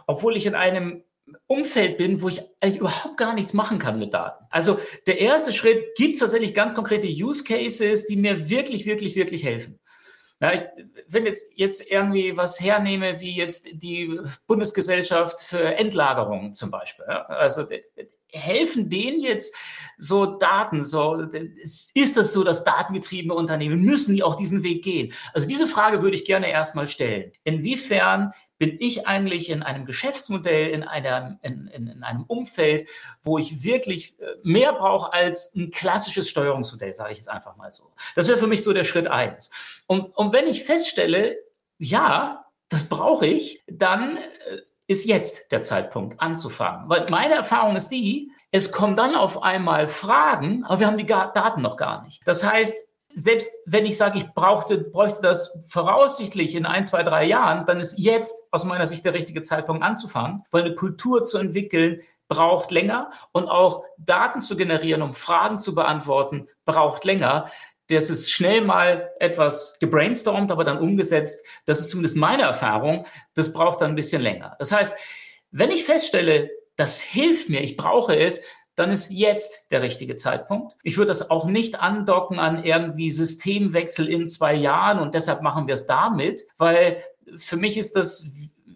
obwohl 0.07 0.37
ich 0.37 0.45
in 0.45 0.55
einem 0.55 1.05
Umfeld 1.47 1.97
bin, 1.97 2.21
wo 2.21 2.29
ich 2.29 2.43
eigentlich 2.61 2.81
überhaupt 2.81 3.17
gar 3.17 3.35
nichts 3.35 3.55
machen 3.55 3.79
kann 3.79 3.99
mit 3.99 4.13
Daten. 4.13 4.45
Also 4.51 4.79
der 5.07 5.21
erste 5.21 5.55
Schritt, 5.55 5.95
gibt 5.97 6.15
es 6.15 6.21
tatsächlich 6.21 6.53
ganz 6.53 6.75
konkrete 6.75 7.09
Use 7.09 7.45
Cases, 7.45 8.07
die 8.07 8.17
mir 8.17 8.51
wirklich, 8.51 8.85
wirklich, 8.85 9.17
wirklich 9.17 9.43
helfen. 9.43 9.79
Ja, 10.41 10.53
ich, 10.53 10.63
wenn 11.09 11.25
jetzt, 11.25 11.51
jetzt 11.55 11.91
irgendwie 11.91 12.37
was 12.37 12.61
hernehme, 12.61 13.21
wie 13.21 13.35
jetzt 13.35 13.69
die 13.73 14.21
Bundesgesellschaft 14.47 15.41
für 15.41 15.63
Endlagerung 15.77 16.53
zum 16.53 16.71
Beispiel. 16.71 17.07
Ja, 17.09 17.25
also 17.25 17.67
helfen 18.33 18.89
denen 18.89 19.21
jetzt 19.21 19.55
so 19.97 20.27
Daten, 20.27 20.85
so 20.85 21.17
ist 21.95 22.17
das 22.17 22.33
so, 22.33 22.45
dass 22.45 22.65
datengetriebene 22.65 23.35
Unternehmen 23.35 23.83
müssen 23.83 24.15
die 24.15 24.23
auch 24.23 24.37
diesen 24.37 24.63
Weg 24.63 24.85
gehen? 24.85 25.13
Also 25.33 25.49
diese 25.49 25.67
Frage 25.67 26.03
würde 26.03 26.15
ich 26.15 26.25
gerne 26.25 26.51
erstmal 26.51 26.87
stellen. 26.87 27.33
Inwiefern 27.45 28.33
bin 28.59 28.77
ich 28.81 29.07
eigentlich 29.07 29.51
in 29.51 29.63
einem 29.63 29.85
Geschäftsmodell, 29.85 30.71
in, 30.71 30.83
einer, 30.83 31.39
in, 31.43 31.69
in, 31.69 31.89
in 31.89 32.03
einem 32.03 32.25
Umfeld, 32.25 32.89
wo 33.23 33.39
ich 33.39 33.63
wirklich 33.63 34.19
äh, 34.21 34.27
mehr 34.43 34.73
brauche 34.73 35.13
als 35.13 35.55
ein 35.55 35.71
klassisches 35.71 36.29
Steuerungsmodell, 36.29 36.93
sage 36.93 37.13
ich 37.13 37.19
jetzt 37.19 37.31
einfach 37.31 37.57
mal 37.57 37.71
so. 37.71 37.93
Das 38.15 38.29
wäre 38.29 38.39
für 38.39 38.49
mich 38.49 38.65
so 38.65 38.73
der 38.73 38.85
Schritt 38.85 39.07
eins. 39.07 39.51
Und, 39.87 40.17
und 40.17 40.33
wenn 40.33 40.49
ich 40.49 40.65
feststelle, 40.65 41.39
ja, 41.79 42.45
das 42.69 42.89
brauche 42.89 43.27
ich, 43.27 43.63
dann 43.67 44.17
äh, 44.17 44.59
ist 44.89 45.05
jetzt 45.05 45.53
der 45.53 45.61
Zeitpunkt 45.61 46.21
anzufangen. 46.21 46.89
Weil 46.89 47.07
meine 47.11 47.35
Erfahrung 47.35 47.77
ist 47.77 47.91
die, 47.91 48.33
es 48.51 48.73
kommen 48.73 48.97
dann 48.97 49.15
auf 49.15 49.43
einmal 49.43 49.87
Fragen, 49.87 50.65
aber 50.65 50.81
wir 50.81 50.87
haben 50.87 50.97
die 50.97 51.07
Daten 51.07 51.63
noch 51.63 51.77
gar 51.77 52.03
nicht. 52.03 52.27
Das 52.27 52.45
heißt, 52.45 52.89
selbst 53.15 53.53
wenn 53.67 53.85
ich 53.85 53.97
sage, 53.97 54.19
ich 54.19 54.33
brauchte, 54.33 54.79
bräuchte 54.79 55.21
das 55.21 55.65
voraussichtlich 55.69 56.55
in 56.55 56.67
ein, 56.67 56.85
zwei, 56.85 57.03
drei 57.03 57.25
Jahren, 57.25 57.67
dann 57.67 57.81
ist 57.81 57.99
jetzt 57.99 58.49
aus 58.51 58.65
meiner 58.65 58.87
Sicht 58.87 59.05
der 59.05 59.15
richtige 59.15 59.43
Zeitpunkt 59.43 59.83
anzufangen, 59.83 60.45
weil 60.51 60.65
eine 60.65 60.75
Kultur 60.75 61.23
zu 61.23 61.39
entwickeln 61.39 62.01
braucht 62.29 62.71
länger 62.71 63.11
und 63.33 63.49
auch 63.49 63.85
Daten 63.97 64.41
zu 64.41 64.57
generieren, 64.57 65.03
um 65.03 65.15
Fragen 65.15 65.59
zu 65.59 65.75
beantworten, 65.75 66.47
braucht 66.65 67.05
länger. 67.05 67.51
Das 67.89 68.11
ist 68.11 68.31
schnell 68.31 68.61
mal 68.63 69.11
etwas 69.19 69.79
gebrainstormt, 69.81 70.51
aber 70.51 70.65
dann 70.65 70.79
umgesetzt. 70.79 71.47
Das 71.65 71.81
ist 71.81 71.91
zumindest 71.91 72.17
meine 72.17 72.43
Erfahrung. 72.43 73.07
Das 73.35 73.53
braucht 73.53 73.81
dann 73.81 73.91
ein 73.91 73.97
bisschen 73.97 74.23
länger. 74.23 74.57
Das 74.59 74.73
heißt, 74.73 74.95
wenn 75.51 75.71
ich 75.71 75.85
feststelle, 75.85 76.51
das 76.77 77.01
hilft 77.01 77.49
mir, 77.49 77.63
ich 77.63 77.77
brauche 77.77 78.17
es, 78.17 78.43
dann 78.77 78.93
ist 78.93 79.11
jetzt 79.11 79.73
der 79.73 79.83
richtige 79.83 80.15
Zeitpunkt. 80.15 80.77
Ich 80.85 80.97
würde 80.97 81.09
das 81.09 81.31
auch 81.31 81.47
nicht 81.47 81.81
andocken 81.81 82.39
an 82.39 82.63
irgendwie 82.63 83.11
Systemwechsel 83.11 84.09
in 84.09 84.27
zwei 84.29 84.55
Jahren 84.55 85.01
und 85.01 85.15
deshalb 85.15 85.43
machen 85.43 85.67
wir 85.67 85.75
es 85.75 85.87
damit, 85.87 86.47
weil 86.59 87.03
für 87.37 87.57
mich 87.57 87.77
ist 87.77 87.97
das 87.97 88.27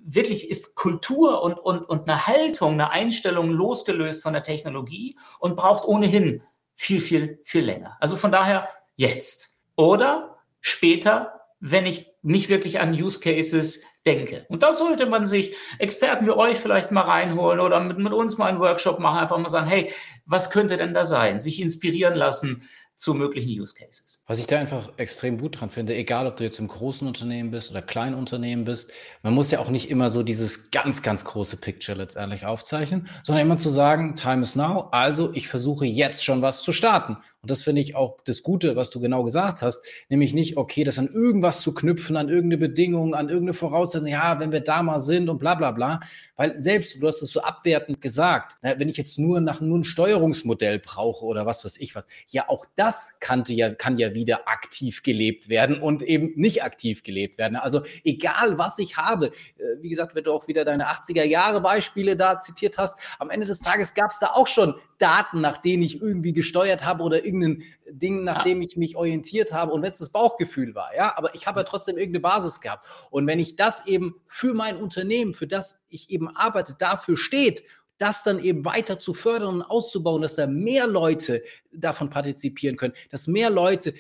wirklich 0.04 0.50
ist 0.50 0.75
Kultur 0.75 1.42
und, 1.42 1.54
und, 1.54 1.88
und 1.88 2.09
eine 2.09 2.26
Haltung, 2.26 2.73
eine 2.73 2.90
Einstellung 2.90 3.50
losgelöst 3.50 4.23
von 4.23 4.33
der 4.33 4.42
Technologie 4.42 5.16
und 5.38 5.57
braucht 5.57 5.87
ohnehin 5.87 6.42
viel, 6.75 7.00
viel, 7.00 7.40
viel 7.45 7.64
länger. 7.64 7.97
Also 8.00 8.16
von 8.16 8.33
daher 8.33 8.69
jetzt 8.96 9.58
oder 9.76 10.38
später, 10.61 11.40
wenn 11.61 11.87
ich 11.87 12.12
nicht 12.22 12.49
wirklich 12.49 12.80
an 12.80 12.92
Use 12.92 13.20
Cases 13.20 13.82
denke. 14.06 14.46
Und 14.49 14.62
da 14.62 14.72
sollte 14.72 15.06
man 15.06 15.25
sich 15.25 15.54
Experten 15.78 16.26
wie 16.26 16.30
euch 16.30 16.56
vielleicht 16.56 16.90
mal 16.90 17.02
reinholen 17.02 17.61
oder 17.61 17.80
mit, 17.80 17.99
mit 17.99 18.12
uns 18.12 18.38
mal 18.38 18.46
einen 18.46 18.61
Workshop 18.61 18.99
machen, 18.99 19.18
einfach 19.18 19.38
mal 19.38 19.49
sagen, 19.49 19.68
hey, 19.68 19.92
was 20.26 20.50
könnte 20.50 20.76
denn 20.76 20.94
da 20.94 21.04
sein? 21.04 21.38
Sich 21.38 21.61
inspirieren 21.61 22.14
lassen 22.14 22.68
zu 22.94 23.14
möglichen 23.14 23.49
Use 23.49 23.75
Cases. 23.75 24.22
Was 24.26 24.38
ich 24.38 24.46
da 24.46 24.58
einfach 24.58 24.90
extrem 24.96 25.38
gut 25.38 25.61
dran 25.61 25.70
finde, 25.70 25.94
egal 25.94 26.26
ob 26.26 26.37
du 26.37 26.44
jetzt 26.44 26.61
im 26.61 26.68
großen 26.68 27.06
Unternehmen 27.06 27.50
bist 27.50 27.70
oder 27.70 27.82
kleinen 27.82 28.14
Unternehmen 28.14 28.64
bist, 28.64 28.92
man 29.22 29.34
muss 29.34 29.50
ja 29.50 29.58
auch 29.58 29.70
nicht 29.70 29.90
immer 29.90 30.11
so 30.11 30.22
dieses 30.22 30.70
ganz, 30.70 31.02
ganz 31.02 31.25
große 31.25 31.56
Picture 31.56 31.96
letztendlich 31.96 32.44
aufzeichnen, 32.44 33.08
sondern 33.25 33.46
immer 33.46 33.56
zu 33.56 33.70
sagen, 33.70 34.14
time 34.14 34.42
is 34.42 34.56
now, 34.56 34.88
also 34.92 35.32
ich 35.32 35.49
versuche 35.49 35.84
jetzt 35.87 36.25
schon 36.25 36.42
was 36.42 36.62
zu 36.62 36.72
starten. 36.72 37.16
Und 37.42 37.50
das 37.50 37.64
finde 37.64 37.80
ich 37.80 37.96
auch 37.96 38.18
das 38.25 38.44
Gute, 38.44 38.76
was 38.76 38.90
du 38.90 39.00
genau 39.00 39.25
gesagt 39.25 39.62
hast, 39.62 39.84
nämlich 40.08 40.32
nicht, 40.32 40.56
okay, 40.56 40.84
das 40.84 41.00
an 41.00 41.08
irgendwas 41.08 41.61
zu 41.61 41.75
knüpfen, 41.75 42.16
an 42.16 42.28
irgendeine 42.28 42.56
Bedingung, 42.56 43.16
an 43.16 43.28
irgendeine 43.28 43.54
Voraussetzung, 43.54 44.06
ja, 44.06 44.38
wenn 44.38 44.52
wir 44.52 44.61
da 44.61 44.84
mal 44.84 45.00
sind 45.00 45.28
und 45.28 45.38
bla 45.40 45.56
bla 45.56 45.72
bla. 45.72 45.99
Weil 46.37 46.56
selbst, 46.61 47.02
du 47.02 47.06
hast 47.08 47.20
es 47.20 47.32
so 47.32 47.42
abwertend 47.42 48.00
gesagt, 48.00 48.58
wenn 48.62 48.88
ich 48.88 48.96
jetzt 48.96 49.18
nur 49.18 49.40
nach 49.40 49.61
nur 49.61 49.76
ein 49.76 49.82
Steuerungsmodell 49.82 50.78
brauche 50.78 51.25
oder 51.25 51.44
was 51.44 51.64
weiß 51.64 51.78
ich 51.80 51.96
was, 51.96 52.06
ja, 52.28 52.49
auch 52.49 52.64
das 52.76 53.18
kannte 53.18 53.52
ja, 53.54 53.75
kann 53.75 53.96
ja 53.96 54.14
wieder 54.14 54.46
aktiv 54.46 55.02
gelebt 55.02 55.49
werden 55.49 55.80
und 55.80 56.02
eben 56.02 56.34
nicht 56.37 56.62
aktiv 56.62 57.02
gelebt 57.02 57.38
werden. 57.38 57.56
Also 57.56 57.82
egal, 58.04 58.56
was 58.56 58.78
ich 58.78 58.99
habe, 58.99 59.32
äh, 59.58 59.80
wie 59.80 59.88
gesagt, 59.88 60.14
wenn 60.14 60.22
du 60.22 60.32
auch 60.32 60.46
wieder 60.46 60.64
deine 60.64 60.87
80er 60.87 61.25
Jahre 61.25 61.61
Beispiele 61.61 62.14
da 62.14 62.38
zitiert 62.38 62.78
hast, 62.78 63.00
am 63.18 63.30
Ende 63.30 63.46
des 63.46 63.58
Tages 63.58 63.94
gab 63.94 64.12
es 64.12 64.20
da 64.20 64.28
auch 64.28 64.46
schon 64.46 64.76
Daten, 65.02 65.40
nach 65.40 65.56
denen 65.56 65.82
ich 65.82 66.00
irgendwie 66.00 66.32
gesteuert 66.32 66.85
habe 66.85 67.02
oder 67.02 67.25
irgendein 67.25 67.62
Ding, 67.90 68.23
nach 68.23 68.38
ja. 68.38 68.44
dem 68.44 68.62
ich 68.62 68.76
mich 68.76 68.97
orientiert 68.97 69.52
habe 69.52 69.73
und 69.73 69.82
wenn 69.82 69.90
es 69.90 69.99
das 69.99 70.11
Bauchgefühl 70.11 70.75
war, 70.75 70.94
ja, 70.94 71.16
aber 71.16 71.35
ich 71.35 71.47
habe 71.47 71.61
ja 71.61 71.64
trotzdem 71.64 71.99
irgendeine 71.99 72.21
Basis 72.21 72.61
gehabt. 72.61 72.87
Und 73.11 73.26
wenn 73.26 73.40
ich 73.40 73.56
das 73.56 73.87
eben 73.87 74.14
für 74.26 74.54
mein 74.54 74.76
Unternehmen, 74.76 75.35
für 75.35 75.49
das 75.49 75.80
ich 75.88 76.11
eben 76.11 76.28
arbeite, 76.28 76.76
dafür 76.78 77.16
steht 77.16 77.64
das 77.99 78.25
dann 78.25 78.40
eben 78.40 78.64
weiter 78.64 78.99
zu 78.99 79.14
fördern 79.14 79.56
und 79.56 79.62
auszubauen, 79.62 80.23
dass 80.23 80.35
da 80.35 80.47
mehr 80.47 80.87
Leute 80.87 81.42
davon 81.73 82.11
partizipieren 82.11 82.76
können, 82.76 82.94
dass 83.11 83.28
mehr 83.28 83.50
Leute 83.50 83.94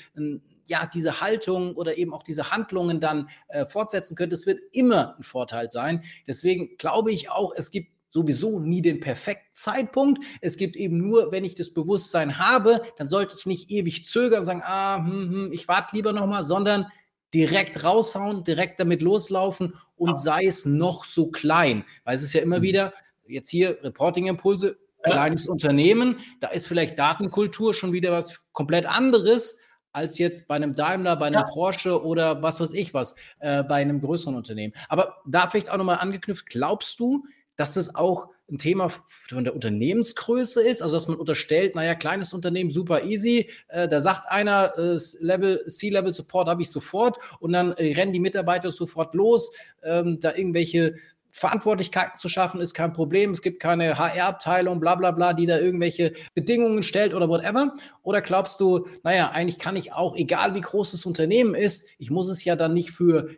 ja 0.66 0.88
diese 0.92 1.20
Haltung 1.20 1.74
oder 1.76 1.98
eben 1.98 2.12
auch 2.14 2.22
diese 2.22 2.50
Handlungen 2.50 3.00
dann 3.00 3.28
äh, 3.48 3.66
fortsetzen 3.66 4.16
können. 4.16 4.30
Das 4.30 4.46
wird 4.46 4.60
immer 4.72 5.16
ein 5.16 5.22
Vorteil 5.22 5.68
sein. 5.68 6.02
Deswegen 6.26 6.76
glaube 6.78 7.12
ich 7.12 7.30
auch, 7.30 7.52
es 7.54 7.70
gibt 7.70 7.91
sowieso 8.12 8.60
nie 8.60 8.82
den 8.82 9.00
perfekten 9.00 9.54
Zeitpunkt. 9.54 10.22
Es 10.42 10.58
gibt 10.58 10.76
eben 10.76 10.98
nur, 10.98 11.32
wenn 11.32 11.44
ich 11.44 11.54
das 11.54 11.72
Bewusstsein 11.72 12.38
habe, 12.38 12.82
dann 12.98 13.08
sollte 13.08 13.34
ich 13.38 13.46
nicht 13.46 13.70
ewig 13.70 14.04
zögern 14.04 14.40
und 14.40 14.44
sagen, 14.44 14.62
ah, 14.64 14.98
hm, 14.98 15.30
hm, 15.30 15.52
ich 15.52 15.66
warte 15.66 15.96
lieber 15.96 16.12
nochmal, 16.12 16.44
sondern 16.44 16.86
direkt 17.32 17.82
raushauen, 17.84 18.44
direkt 18.44 18.78
damit 18.78 19.00
loslaufen 19.00 19.74
und 19.96 20.10
ja. 20.10 20.16
sei 20.16 20.44
es 20.44 20.66
noch 20.66 21.06
so 21.06 21.30
klein. 21.30 21.84
Weil 22.04 22.16
es 22.16 22.22
ist 22.22 22.34
ja 22.34 22.42
immer 22.42 22.58
mhm. 22.58 22.62
wieder, 22.62 22.92
jetzt 23.26 23.48
hier 23.48 23.82
Reporting-Impulse, 23.82 24.76
kleines 25.02 25.46
ja. 25.46 25.52
Unternehmen, 25.52 26.16
da 26.40 26.48
ist 26.48 26.68
vielleicht 26.68 26.98
Datenkultur 26.98 27.72
schon 27.72 27.92
wieder 27.92 28.12
was 28.12 28.42
komplett 28.52 28.86
anderes 28.86 29.58
als 29.92 30.18
jetzt 30.18 30.48
bei 30.48 30.56
einem 30.56 30.74
Daimler, 30.74 31.16
bei 31.16 31.26
einem 31.26 31.40
ja. 31.40 31.50
Porsche 31.52 32.02
oder 32.04 32.42
was 32.42 32.60
weiß 32.60 32.72
ich 32.72 32.94
was, 32.94 33.14
äh, 33.40 33.62
bei 33.62 33.76
einem 33.76 34.00
größeren 34.00 34.34
Unternehmen. 34.34 34.74
Aber 34.88 35.16
da 35.26 35.46
vielleicht 35.46 35.70
auch 35.70 35.76
nochmal 35.76 35.98
angeknüpft, 35.98 36.46
glaubst 36.46 37.00
du, 37.00 37.24
dass 37.56 37.74
das 37.74 37.94
auch 37.94 38.28
ein 38.50 38.58
Thema 38.58 38.90
von 39.06 39.44
der 39.44 39.54
Unternehmensgröße 39.54 40.62
ist, 40.62 40.82
also 40.82 40.94
dass 40.94 41.08
man 41.08 41.16
unterstellt, 41.16 41.74
naja, 41.74 41.94
kleines 41.94 42.34
Unternehmen, 42.34 42.70
super 42.70 43.04
easy, 43.04 43.48
äh, 43.68 43.88
da 43.88 44.00
sagt 44.00 44.30
einer, 44.30 44.76
äh, 44.76 44.98
Level, 45.20 45.64
C-Level 45.66 46.12
Support 46.12 46.48
habe 46.48 46.62
ich 46.62 46.70
sofort 46.70 47.18
und 47.40 47.52
dann 47.52 47.72
äh, 47.72 47.94
rennen 47.94 48.12
die 48.12 48.20
Mitarbeiter 48.20 48.70
sofort 48.70 49.14
los, 49.14 49.52
ähm, 49.82 50.20
da 50.20 50.34
irgendwelche 50.34 50.94
Verantwortlichkeiten 51.34 52.16
zu 52.16 52.28
schaffen, 52.28 52.60
ist 52.60 52.74
kein 52.74 52.92
Problem. 52.92 53.30
Es 53.30 53.40
gibt 53.40 53.58
keine 53.58 53.96
HR-Abteilung, 53.98 54.80
bla 54.80 54.96
bla 54.96 55.12
bla, 55.12 55.32
die 55.32 55.46
da 55.46 55.58
irgendwelche 55.58 56.12
Bedingungen 56.34 56.82
stellt 56.82 57.14
oder 57.14 57.26
whatever. 57.28 57.74
Oder 58.02 58.20
glaubst 58.20 58.60
du, 58.60 58.86
naja, 59.02 59.30
eigentlich 59.30 59.58
kann 59.58 59.74
ich 59.74 59.94
auch, 59.94 60.14
egal 60.14 60.54
wie 60.54 60.60
groß 60.60 60.92
das 60.92 61.06
Unternehmen 61.06 61.54
ist, 61.54 61.88
ich 61.98 62.10
muss 62.10 62.28
es 62.28 62.44
ja 62.44 62.54
dann 62.54 62.74
nicht 62.74 62.90
für 62.90 63.30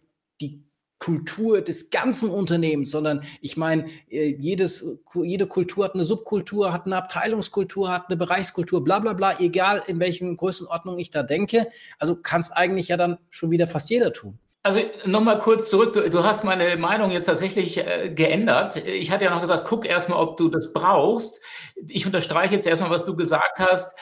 Kultur 1.05 1.61
des 1.61 1.91
ganzen 1.91 2.31
Unternehmens, 2.31 2.91
sondern 2.91 3.25
ich 3.43 3.59
meine, 3.59 3.89
äh, 4.09 4.35
jedes, 4.39 4.99
jede 5.15 5.47
Kultur 5.47 5.85
hat 5.85 5.95
eine 5.95 6.05
Subkultur, 6.05 6.73
hat 6.73 6.87
eine 6.87 6.97
Abteilungskultur, 6.97 7.93
hat 7.93 8.07
eine 8.09 8.17
Bereichskultur, 8.17 8.83
bla 8.83 9.01
bla 9.01 9.13
bla, 9.13 9.39
egal 9.39 9.83
in 9.87 10.01
welchen 10.01 10.35
Größenordnung 10.39 10.99
ich 10.99 11.11
da 11.11 11.23
denke. 11.23 11.67
Also 11.99 12.17
kann 12.17 12.41
es 12.41 12.51
eigentlich 12.51 12.89
ja 12.89 12.97
dann 12.97 13.19
schon 13.29 13.51
wieder 13.51 13.67
fast 13.67 13.91
jeder 13.91 14.15
tun. 14.15 14.39
Also 14.63 14.81
nochmal 15.05 15.41
kurz 15.41 15.69
zurück, 15.69 15.93
du, 15.93 16.09
du, 16.09 16.25
hast 16.25 16.43
meine 16.43 16.79
Meinung 16.79 17.11
jetzt 17.11 17.27
tatsächlich 17.27 17.77
äh, 17.77 18.11
geändert. 18.15 18.77
Ich 18.77 19.11
hatte 19.11 19.25
ja 19.25 19.31
noch 19.31 19.43
gesagt, 19.43 19.67
guck 19.69 19.85
erstmal, 19.85 20.19
ob 20.19 20.39
du 20.39 20.49
das 20.49 20.73
brauchst. 20.73 21.43
Ich 21.87 22.07
unterstreiche 22.07 22.55
jetzt 22.55 22.67
erstmal, 22.67 22.89
was 22.89 23.05
du 23.05 23.15
gesagt 23.15 23.59
hast 23.61 23.95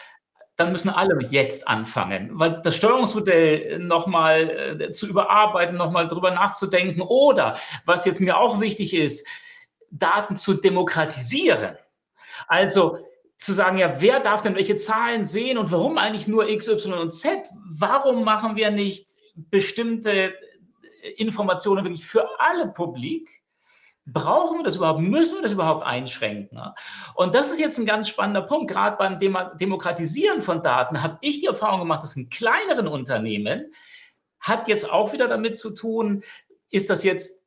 dann 0.57 0.73
müssen 0.73 0.91
alle 0.91 1.19
jetzt 1.31 1.67
anfangen, 1.67 2.31
weil 2.33 2.61
das 2.63 2.77
Steuerungsmodell 2.77 3.79
nochmal 3.79 4.81
äh, 4.81 4.91
zu 4.91 5.09
überarbeiten, 5.09 5.77
nochmal 5.77 6.09
drüber 6.09 6.31
nachzudenken 6.31 7.01
oder, 7.01 7.57
was 7.85 8.05
jetzt 8.05 8.21
mir 8.21 8.39
auch 8.39 8.61
wichtig 8.61 8.95
ist, 8.95 9.27
Daten 9.91 10.37
zu 10.37 10.55
demokratisieren. 10.55 11.77
Also 12.47 12.99
zu 13.37 13.53
sagen, 13.53 13.79
ja, 13.79 14.01
wer 14.01 14.21
darf 14.21 14.43
denn 14.43 14.55
welche 14.55 14.77
Zahlen 14.77 15.25
sehen 15.25 15.59
und 15.59 15.73
warum 15.73 15.99
eigentlich 15.99 16.29
nur 16.29 16.49
X, 16.49 16.69
Y 16.69 16.99
und 16.99 17.11
Z? 17.11 17.49
Warum 17.69 18.25
machen 18.25 18.57
wir 18.57 18.71
nicht 18.71 19.07
bestimmte 19.35 20.35
Informationen 21.17 21.85
wirklich 21.85 22.07
für 22.07 22.29
alle 22.39 22.69
publik? 22.69 23.42
Brauchen 24.05 24.59
wir 24.59 24.65
das 24.65 24.77
überhaupt? 24.77 25.01
Müssen 25.01 25.39
wir 25.39 25.43
das 25.43 25.53
überhaupt 25.53 25.87
einschränken? 25.87 26.61
Und 27.15 27.35
das 27.35 27.53
ist 27.53 27.61
jetzt 27.61 27.79
ein 27.79 27.87
ganz 27.87 28.09
spannender 28.09 28.43
Punkt. 28.43 28.71
Gerade 28.71 28.97
beim 28.97 29.19
Demokratisieren 29.59 30.43
von 30.43 30.61
Daten 30.63 31.03
habe 31.03 31.19
ich 31.21 31.41
die 31.41 31.47
Erfahrung 31.47 31.81
gemacht, 31.81 32.03
dass 32.03 32.17
in 32.17 32.29
kleineren 32.29 32.89
Unternehmen 32.89 33.73
hat 34.41 34.67
jetzt 34.67 34.91
auch 34.91 35.13
wieder 35.13 35.29
damit 35.29 35.57
zu 35.57 35.73
tun, 35.73 36.25
ist 36.69 36.91
das 36.91 37.05
jetzt 37.05 37.47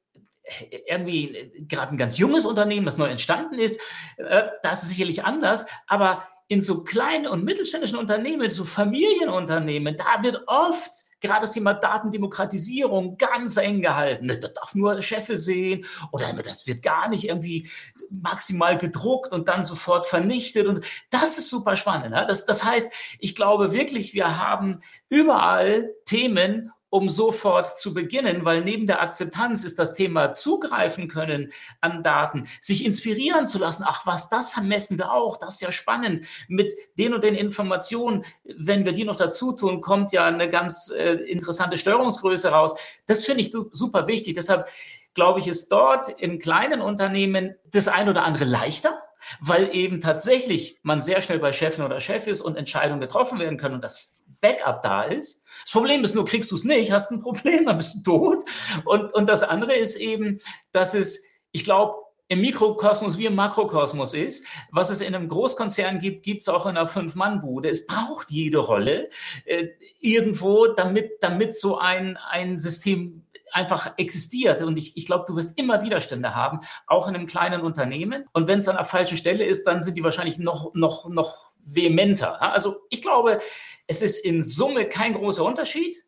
irgendwie 0.87 1.51
gerade 1.67 1.93
ein 1.93 1.97
ganz 1.97 2.17
junges 2.17 2.45
Unternehmen, 2.45 2.85
das 2.85 2.97
neu 2.97 3.07
entstanden 3.07 3.55
ist, 3.55 3.81
äh, 4.17 4.43
da 4.63 4.71
ist 4.71 4.83
es 4.83 4.89
sicherlich 4.89 5.25
anders, 5.25 5.65
aber 5.87 6.27
in 6.47 6.61
so 6.61 6.83
kleinen 6.83 7.27
und 7.27 7.43
mittelständischen 7.43 7.97
Unternehmen, 7.97 8.51
so 8.51 8.65
Familienunternehmen, 8.65 9.97
da 9.97 10.23
wird 10.23 10.43
oft 10.47 10.91
gerade 11.19 11.41
das 11.41 11.53
Thema 11.53 11.73
Datendemokratisierung 11.73 13.17
ganz 13.17 13.57
eng 13.57 13.81
gehalten. 13.81 14.27
Das 14.27 14.53
darf 14.53 14.75
nur 14.75 15.01
Chefe 15.01 15.37
sehen 15.37 15.85
oder 16.11 16.31
das 16.43 16.67
wird 16.67 16.83
gar 16.83 17.09
nicht 17.09 17.27
irgendwie 17.27 17.67
maximal 18.09 18.77
gedruckt 18.77 19.33
und 19.33 19.47
dann 19.47 19.63
sofort 19.63 20.05
vernichtet. 20.05 20.67
Und 20.67 20.81
das 21.09 21.37
ist 21.37 21.49
super 21.49 21.75
spannend. 21.75 22.13
Das, 22.13 22.45
das 22.45 22.63
heißt, 22.63 22.91
ich 23.19 23.35
glaube 23.35 23.71
wirklich, 23.71 24.13
wir 24.13 24.37
haben 24.37 24.81
überall 25.09 25.91
Themen, 26.05 26.71
um 26.95 27.09
sofort 27.09 27.77
zu 27.77 27.93
beginnen, 27.93 28.45
weil 28.45 28.63
neben 28.63 28.87
der 28.87 29.01
Akzeptanz 29.01 29.65
ist 29.65 29.79
das 29.79 29.95
Thema 29.95 30.31
zugreifen 30.31 31.09
können 31.09 31.51
an 31.81 32.03
Daten, 32.03 32.47
sich 32.61 32.85
inspirieren 32.85 33.45
zu 33.45 33.59
lassen. 33.59 33.83
Ach, 33.85 34.05
was, 34.05 34.29
das 34.29 34.55
messen 34.61 34.97
wir 34.97 35.11
auch, 35.11 35.35
das 35.35 35.55
ist 35.55 35.61
ja 35.61 35.73
spannend. 35.73 36.25
Mit 36.47 36.71
den 36.97 37.13
und 37.13 37.21
den 37.25 37.35
Informationen, 37.35 38.23
wenn 38.45 38.85
wir 38.85 38.93
die 38.93 39.03
noch 39.03 39.17
dazu 39.17 39.51
tun, 39.51 39.81
kommt 39.81 40.13
ja 40.13 40.23
eine 40.23 40.49
ganz 40.49 40.89
äh, 40.89 41.15
interessante 41.15 41.77
Steuerungsgröße 41.77 42.47
raus. 42.47 42.79
Das 43.07 43.25
finde 43.25 43.41
ich 43.41 43.51
super 43.51 44.07
wichtig. 44.07 44.35
Deshalb 44.35 44.69
glaube 45.13 45.41
ich, 45.41 45.47
ist 45.47 45.73
dort 45.73 46.07
in 46.07 46.39
kleinen 46.39 46.79
Unternehmen 46.79 47.55
das 47.71 47.89
ein 47.89 48.07
oder 48.07 48.23
andere 48.23 48.45
leichter, 48.45 49.03
weil 49.41 49.75
eben 49.75 49.99
tatsächlich 49.99 50.79
man 50.81 51.01
sehr 51.01 51.21
schnell 51.21 51.39
bei 51.39 51.51
Chefin 51.51 51.83
oder 51.83 51.99
Chef 51.99 52.25
ist 52.27 52.39
und 52.39 52.55
Entscheidungen 52.55 53.01
getroffen 53.01 53.39
werden 53.39 53.57
können 53.57 53.75
und 53.75 53.83
das 53.83 54.14
Backup 54.41 54.81
da 54.81 55.03
ist. 55.03 55.43
Das 55.63 55.71
Problem 55.71 56.03
ist 56.03 56.15
nur, 56.15 56.25
kriegst 56.25 56.51
du 56.51 56.55
es 56.55 56.63
nicht, 56.63 56.91
hast 56.91 57.11
ein 57.11 57.19
Problem, 57.19 57.65
dann 57.65 57.77
bist 57.77 57.95
du 57.95 58.03
tot. 58.03 58.43
Und, 58.85 59.13
und 59.13 59.27
das 59.27 59.43
andere 59.43 59.75
ist 59.75 59.95
eben, 59.95 60.39
dass 60.71 60.93
es, 60.93 61.23
ich 61.51 61.63
glaube, 61.63 61.95
im 62.27 62.41
Mikrokosmos 62.41 63.17
wie 63.17 63.27
im 63.27 63.35
Makrokosmos 63.35 64.13
ist. 64.13 64.45
Was 64.71 64.89
es 64.89 65.01
in 65.01 65.13
einem 65.13 65.27
Großkonzern 65.27 65.99
gibt, 65.99 66.23
gibt 66.23 66.41
es 66.41 66.49
auch 66.49 66.65
in 66.65 66.75
einer 66.75 66.87
Fünf-Mann-Bude. 66.87 67.69
Es 67.69 67.85
braucht 67.85 68.31
jede 68.31 68.57
Rolle 68.57 69.09
äh, 69.45 69.67
irgendwo, 69.99 70.67
damit, 70.67 71.21
damit 71.21 71.55
so 71.55 71.77
ein, 71.77 72.17
ein 72.29 72.57
System 72.57 73.25
einfach 73.51 73.93
existiert. 73.97 74.61
Und 74.63 74.77
ich, 74.77 74.97
ich 74.97 75.05
glaube, 75.05 75.25
du 75.27 75.35
wirst 75.35 75.57
immer 75.59 75.83
Widerstände 75.83 76.35
haben, 76.35 76.59
auch 76.87 77.07
in 77.07 77.15
einem 77.15 77.27
kleinen 77.27 77.61
Unternehmen. 77.61 78.25
Und 78.33 78.47
wenn 78.47 78.59
es 78.59 78.67
an 78.67 78.75
der 78.75 78.85
falschen 78.85 79.17
Stelle 79.17 79.45
ist, 79.45 79.65
dann 79.65 79.81
sind 79.81 79.95
die 79.95 80.03
wahrscheinlich 80.03 80.39
noch, 80.39 80.73
noch, 80.73 81.07
noch 81.07 81.51
vehementer. 81.65 82.41
Also 82.41 82.77
ich 82.89 83.01
glaube, 83.01 83.41
es 83.87 84.01
ist 84.01 84.25
in 84.25 84.41
Summe 84.41 84.85
kein 84.85 85.13
großer 85.13 85.43
Unterschied. 85.43 86.03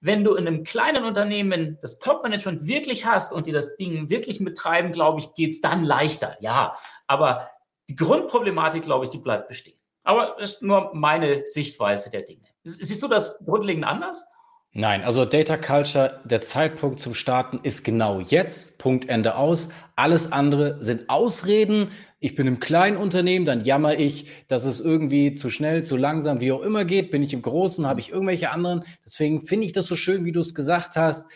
Wenn 0.00 0.22
du 0.22 0.36
in 0.36 0.46
einem 0.46 0.62
kleinen 0.62 1.04
Unternehmen 1.04 1.78
das 1.82 1.98
Top-Management 1.98 2.68
wirklich 2.68 3.04
hast 3.04 3.32
und 3.32 3.46
die 3.46 3.52
das 3.52 3.76
Ding 3.76 4.10
wirklich 4.10 4.38
mittreiben, 4.38 4.92
glaube 4.92 5.18
ich, 5.18 5.34
geht 5.34 5.50
es 5.50 5.60
dann 5.60 5.84
leichter. 5.84 6.36
Ja, 6.40 6.74
aber 7.08 7.50
die 7.88 7.96
Grundproblematik, 7.96 8.82
glaube 8.82 9.06
ich, 9.06 9.10
die 9.10 9.18
bleibt 9.18 9.48
bestehen. 9.48 9.78
Aber 10.04 10.36
das 10.38 10.52
ist 10.52 10.62
nur 10.62 10.94
meine 10.94 11.46
Sichtweise 11.46 12.10
der 12.10 12.22
Dinge. 12.22 12.46
Siehst 12.62 13.02
du 13.02 13.08
das 13.08 13.38
grundlegend 13.44 13.84
anders? 13.84 14.24
Nein, 14.78 15.02
also 15.02 15.24
Data 15.24 15.56
Culture, 15.56 16.20
der 16.22 16.40
Zeitpunkt 16.40 17.00
zum 17.00 17.12
Starten 17.12 17.58
ist 17.64 17.82
genau 17.82 18.20
jetzt, 18.20 18.78
Punkt 18.78 19.08
Ende 19.08 19.34
aus. 19.34 19.70
Alles 19.96 20.30
andere 20.30 20.80
sind 20.80 21.10
Ausreden. 21.10 21.88
Ich 22.20 22.36
bin 22.36 22.46
im 22.46 22.60
kleinen 22.60 22.96
Unternehmen, 22.96 23.44
dann 23.44 23.64
jammer 23.64 23.98
ich, 23.98 24.30
dass 24.46 24.64
es 24.66 24.78
irgendwie 24.78 25.34
zu 25.34 25.50
schnell, 25.50 25.82
zu 25.82 25.96
langsam, 25.96 26.38
wie 26.38 26.52
auch 26.52 26.62
immer 26.62 26.84
geht. 26.84 27.10
Bin 27.10 27.24
ich 27.24 27.34
im 27.34 27.42
Großen, 27.42 27.88
habe 27.88 27.98
ich 27.98 28.10
irgendwelche 28.10 28.52
anderen. 28.52 28.84
Deswegen 29.04 29.40
finde 29.40 29.66
ich 29.66 29.72
das 29.72 29.86
so 29.86 29.96
schön, 29.96 30.24
wie 30.24 30.30
du 30.30 30.38
es 30.38 30.54
gesagt 30.54 30.94
hast. 30.94 31.28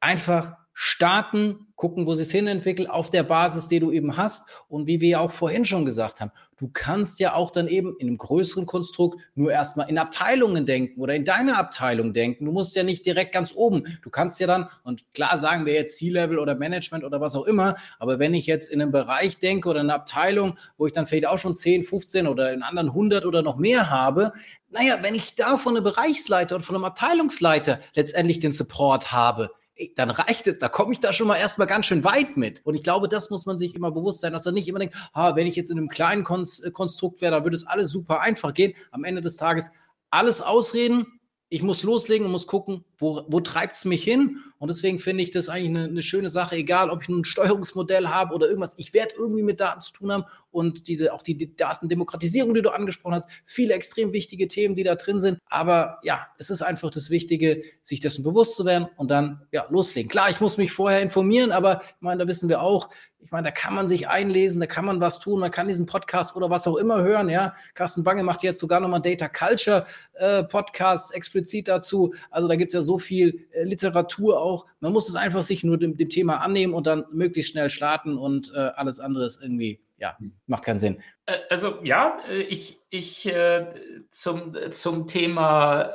Einfach 0.00 0.52
starten, 0.74 1.66
gucken, 1.76 2.06
wo 2.06 2.14
sie 2.14 2.22
es 2.22 2.30
hinentwickelt, 2.30 2.88
auf 2.88 3.10
der 3.10 3.24
Basis, 3.24 3.68
die 3.68 3.80
du 3.80 3.90
eben 3.90 4.16
hast. 4.16 4.64
Und 4.68 4.86
wie 4.86 5.00
wir 5.00 5.08
ja 5.08 5.20
auch 5.20 5.30
vorhin 5.30 5.64
schon 5.64 5.84
gesagt 5.84 6.20
haben, 6.20 6.30
du 6.56 6.70
kannst 6.72 7.18
ja 7.18 7.34
auch 7.34 7.50
dann 7.50 7.66
eben 7.66 7.96
in 7.98 8.06
einem 8.06 8.18
größeren 8.18 8.66
Konstrukt 8.66 9.20
nur 9.34 9.50
erstmal 9.50 9.90
in 9.90 9.98
Abteilungen 9.98 10.64
denken 10.64 11.00
oder 11.00 11.14
in 11.14 11.24
deiner 11.24 11.58
Abteilung 11.58 12.12
denken. 12.12 12.44
Du 12.44 12.52
musst 12.52 12.76
ja 12.76 12.84
nicht 12.84 13.04
direkt 13.04 13.32
ganz 13.32 13.52
oben. 13.54 13.98
Du 14.02 14.10
kannst 14.10 14.38
ja 14.38 14.46
dann, 14.46 14.68
und 14.84 15.12
klar 15.12 15.36
sagen 15.38 15.66
wir 15.66 15.74
jetzt 15.74 15.98
C-Level 15.98 16.38
oder 16.38 16.54
Management 16.54 17.04
oder 17.04 17.20
was 17.20 17.34
auch 17.34 17.46
immer, 17.46 17.74
aber 17.98 18.18
wenn 18.18 18.32
ich 18.32 18.46
jetzt 18.46 18.70
in 18.70 18.80
einem 18.80 18.92
Bereich 18.92 19.38
denke 19.38 19.68
oder 19.68 19.80
in 19.80 19.90
einer 19.90 19.96
Abteilung, 19.96 20.56
wo 20.78 20.86
ich 20.86 20.92
dann 20.92 21.06
vielleicht 21.06 21.26
auch 21.26 21.38
schon 21.38 21.56
10, 21.56 21.82
15 21.82 22.26
oder 22.28 22.52
in 22.52 22.62
anderen 22.62 22.88
100 22.90 23.24
oder 23.24 23.42
noch 23.42 23.56
mehr 23.56 23.90
habe, 23.90 24.32
naja, 24.70 24.98
wenn 25.02 25.14
ich 25.14 25.34
da 25.34 25.58
von 25.58 25.76
einem 25.76 25.84
Bereichsleiter 25.84 26.54
und 26.54 26.62
von 26.62 26.76
einem 26.76 26.84
Abteilungsleiter 26.84 27.80
letztendlich 27.94 28.38
den 28.38 28.52
Support 28.52 29.12
habe, 29.12 29.50
dann 29.94 30.10
reicht 30.10 30.46
es, 30.46 30.58
da 30.58 30.68
komme 30.68 30.92
ich 30.92 31.00
da 31.00 31.12
schon 31.12 31.26
mal 31.26 31.36
erstmal 31.36 31.66
ganz 31.66 31.86
schön 31.86 32.04
weit 32.04 32.36
mit. 32.36 32.64
Und 32.64 32.74
ich 32.74 32.82
glaube, 32.82 33.08
das 33.08 33.30
muss 33.30 33.46
man 33.46 33.58
sich 33.58 33.74
immer 33.74 33.90
bewusst 33.90 34.20
sein, 34.20 34.32
dass 34.32 34.46
er 34.46 34.52
nicht 34.52 34.68
immer 34.68 34.78
denkt, 34.78 34.96
ah, 35.12 35.34
wenn 35.34 35.46
ich 35.46 35.56
jetzt 35.56 35.70
in 35.70 35.78
einem 35.78 35.88
kleinen 35.88 36.24
äh, 36.24 36.70
Konstrukt 36.70 37.20
wäre, 37.20 37.32
da 37.32 37.44
würde 37.44 37.56
es 37.56 37.66
alles 37.66 37.90
super 37.90 38.20
einfach 38.20 38.54
gehen. 38.54 38.74
Am 38.90 39.04
Ende 39.04 39.20
des 39.20 39.36
Tages 39.36 39.70
alles 40.10 40.42
ausreden, 40.42 41.20
ich 41.48 41.62
muss 41.62 41.82
loslegen 41.82 42.24
und 42.24 42.32
muss 42.32 42.46
gucken, 42.46 42.84
wo, 42.96 43.24
wo 43.28 43.40
treibt 43.40 43.76
es 43.76 43.84
mich 43.84 44.02
hin? 44.02 44.38
Und 44.62 44.68
deswegen 44.68 45.00
finde 45.00 45.24
ich 45.24 45.30
das 45.30 45.48
eigentlich 45.48 45.70
eine, 45.70 45.84
eine, 45.86 46.02
schöne 46.02 46.28
Sache, 46.28 46.54
egal 46.54 46.88
ob 46.88 47.02
ich 47.02 47.08
ein 47.08 47.24
Steuerungsmodell 47.24 48.06
habe 48.06 48.32
oder 48.32 48.46
irgendwas. 48.46 48.78
Ich 48.78 48.94
werde 48.94 49.12
irgendwie 49.18 49.42
mit 49.42 49.58
Daten 49.58 49.80
zu 49.80 49.92
tun 49.92 50.12
haben 50.12 50.24
und 50.52 50.86
diese, 50.86 51.12
auch 51.12 51.22
die, 51.22 51.56
Datendemokratisierung, 51.56 52.54
die 52.54 52.62
du 52.62 52.70
angesprochen 52.70 53.16
hast, 53.16 53.28
viele 53.44 53.74
extrem 53.74 54.12
wichtige 54.12 54.46
Themen, 54.46 54.76
die 54.76 54.84
da 54.84 54.94
drin 54.94 55.18
sind. 55.18 55.38
Aber 55.48 55.98
ja, 56.04 56.28
es 56.38 56.48
ist 56.48 56.62
einfach 56.62 56.90
das 56.90 57.10
Wichtige, 57.10 57.64
sich 57.82 57.98
dessen 57.98 58.22
bewusst 58.22 58.54
zu 58.54 58.64
werden 58.64 58.86
und 58.96 59.10
dann 59.10 59.42
ja, 59.50 59.66
loslegen. 59.68 60.08
Klar, 60.08 60.30
ich 60.30 60.40
muss 60.40 60.58
mich 60.58 60.70
vorher 60.70 61.00
informieren, 61.00 61.50
aber 61.50 61.80
ich 61.82 62.00
meine, 62.00 62.22
da 62.22 62.28
wissen 62.28 62.48
wir 62.48 62.62
auch, 62.62 62.88
ich 63.22 63.30
meine, 63.30 63.48
da 63.48 63.50
kann 63.52 63.74
man 63.74 63.86
sich 63.86 64.08
einlesen, 64.08 64.60
da 64.60 64.66
kann 64.66 64.84
man 64.84 65.00
was 65.00 65.20
tun, 65.20 65.40
man 65.40 65.50
kann 65.50 65.68
diesen 65.68 65.86
Podcast 65.86 66.34
oder 66.34 66.50
was 66.50 66.66
auch 66.66 66.76
immer 66.76 67.02
hören. 67.02 67.28
Ja, 67.28 67.54
Carsten 67.74 68.02
Bange 68.02 68.24
macht 68.24 68.42
jetzt 68.42 68.58
sogar 68.58 68.80
nochmal 68.80 69.00
Data 69.00 69.28
Culture 69.28 69.86
äh, 70.14 70.42
Podcast 70.42 71.14
explizit 71.14 71.68
dazu. 71.68 72.14
Also 72.30 72.48
da 72.48 72.56
gibt 72.56 72.70
es 72.70 72.74
ja 72.74 72.80
so 72.80 72.98
viel 72.98 73.46
äh, 73.52 73.62
Literatur 73.62 74.40
auch. 74.40 74.51
Man 74.80 74.92
muss 74.92 75.08
es 75.08 75.14
einfach 75.14 75.42
sich 75.42 75.64
nur 75.64 75.78
dem, 75.78 75.96
dem, 75.96 76.08
Thema 76.08 76.38
annehmen 76.38 76.74
und 76.74 76.86
dann 76.86 77.04
möglichst 77.12 77.52
schnell 77.52 77.70
starten 77.70 78.16
und 78.18 78.52
äh, 78.54 78.58
alles 78.58 79.00
andere 79.00 79.24
ist 79.24 79.42
irgendwie 79.42 79.80
ja, 79.98 80.16
macht 80.46 80.64
keinen 80.64 80.78
Sinn. 80.78 81.00
Äh, 81.26 81.36
also 81.48 81.78
ja, 81.84 82.18
äh, 82.28 82.42
ich, 82.42 82.80
ich 82.90 83.26
äh, 83.26 83.66
zum, 84.10 84.56
zum 84.72 85.06
Thema 85.06 85.94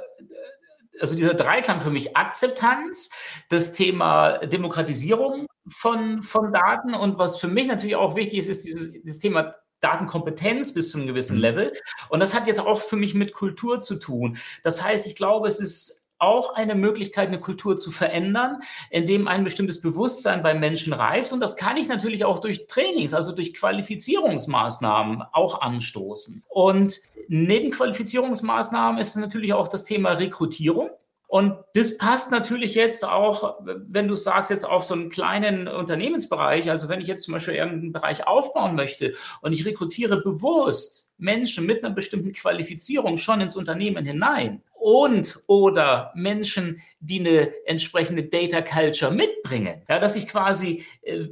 also 0.99 1.15
dieser 1.15 1.33
Dreiklang 1.33 1.81
für 1.81 1.89
mich 1.89 2.17
Akzeptanz, 2.17 3.09
das 3.49 3.73
Thema 3.73 4.39
Demokratisierung 4.39 5.45
von, 5.67 6.23
von 6.23 6.51
Daten 6.51 6.93
und 6.93 7.17
was 7.17 7.39
für 7.39 7.47
mich 7.47 7.67
natürlich 7.67 7.95
auch 7.95 8.15
wichtig 8.15 8.39
ist, 8.39 8.49
ist 8.49 8.65
dieses, 8.65 8.91
dieses 8.91 9.19
Thema 9.19 9.55
Datenkompetenz 9.81 10.73
bis 10.73 10.89
zu 10.89 10.97
einem 10.97 11.07
gewissen 11.07 11.35
mhm. 11.35 11.41
Level. 11.41 11.73
Und 12.09 12.19
das 12.19 12.33
hat 12.33 12.47
jetzt 12.47 12.59
auch 12.59 12.81
für 12.81 12.95
mich 12.95 13.13
mit 13.13 13.33
Kultur 13.33 13.79
zu 13.79 13.99
tun. 13.99 14.37
Das 14.63 14.83
heißt, 14.83 15.05
ich 15.07 15.15
glaube, 15.15 15.47
es 15.47 15.59
ist 15.59 16.06
auch 16.19 16.55
eine 16.55 16.75
Möglichkeit, 16.75 17.27
eine 17.27 17.39
Kultur 17.39 17.77
zu 17.77 17.91
verändern, 17.91 18.61
indem 18.89 19.27
ein 19.27 19.43
bestimmtes 19.43 19.81
Bewusstsein 19.81 20.43
beim 20.43 20.59
Menschen 20.59 20.93
reift. 20.93 21.33
Und 21.33 21.39
das 21.39 21.55
kann 21.55 21.77
ich 21.77 21.87
natürlich 21.87 22.25
auch 22.25 22.39
durch 22.39 22.67
Trainings, 22.67 23.13
also 23.13 23.31
durch 23.31 23.53
Qualifizierungsmaßnahmen 23.53 25.23
auch 25.31 25.61
anstoßen. 25.61 26.43
Und 26.47 27.01
neben 27.27 27.71
Qualifizierungsmaßnahmen 27.71 28.99
ist 28.99 29.15
natürlich 29.15 29.53
auch 29.53 29.67
das 29.67 29.85
Thema 29.85 30.11
Rekrutierung. 30.11 30.89
Und 31.29 31.57
das 31.73 31.97
passt 31.97 32.31
natürlich 32.31 32.73
jetzt 32.73 33.05
auch, 33.05 33.59
wenn 33.61 34.07
du 34.07 34.15
sagst, 34.15 34.49
jetzt 34.49 34.63
auf 34.63 34.85
so 34.85 34.93
einen 34.93 35.09
kleinen 35.09 35.67
Unternehmensbereich. 35.67 36.69
Also 36.69 36.87
wenn 36.87 37.01
ich 37.01 37.07
jetzt 37.07 37.23
zum 37.23 37.33
Beispiel 37.33 37.55
irgendeinen 37.55 37.91
Bereich 37.91 38.25
aufbauen 38.25 38.75
möchte 38.75 39.13
und 39.41 39.51
ich 39.51 39.65
rekrutiere 39.65 40.21
bewusst 40.21 41.13
Menschen 41.17 41.65
mit 41.65 41.83
einer 41.83 41.93
bestimmten 41.93 42.31
Qualifizierung 42.31 43.17
schon 43.17 43.41
ins 43.41 43.57
Unternehmen 43.57 44.05
hinein 44.05 44.63
und 44.87 45.41
oder 45.47 46.13
Menschen, 46.15 46.81
die 47.01 47.19
eine 47.19 47.51
entsprechende 47.65 48.23
Data 48.23 48.61
Culture 48.61 49.11
mitbringen, 49.11 49.81
ja, 49.89 49.99
dass 49.99 50.15
ich 50.15 50.29
quasi 50.29 50.85
äh, 51.01 51.25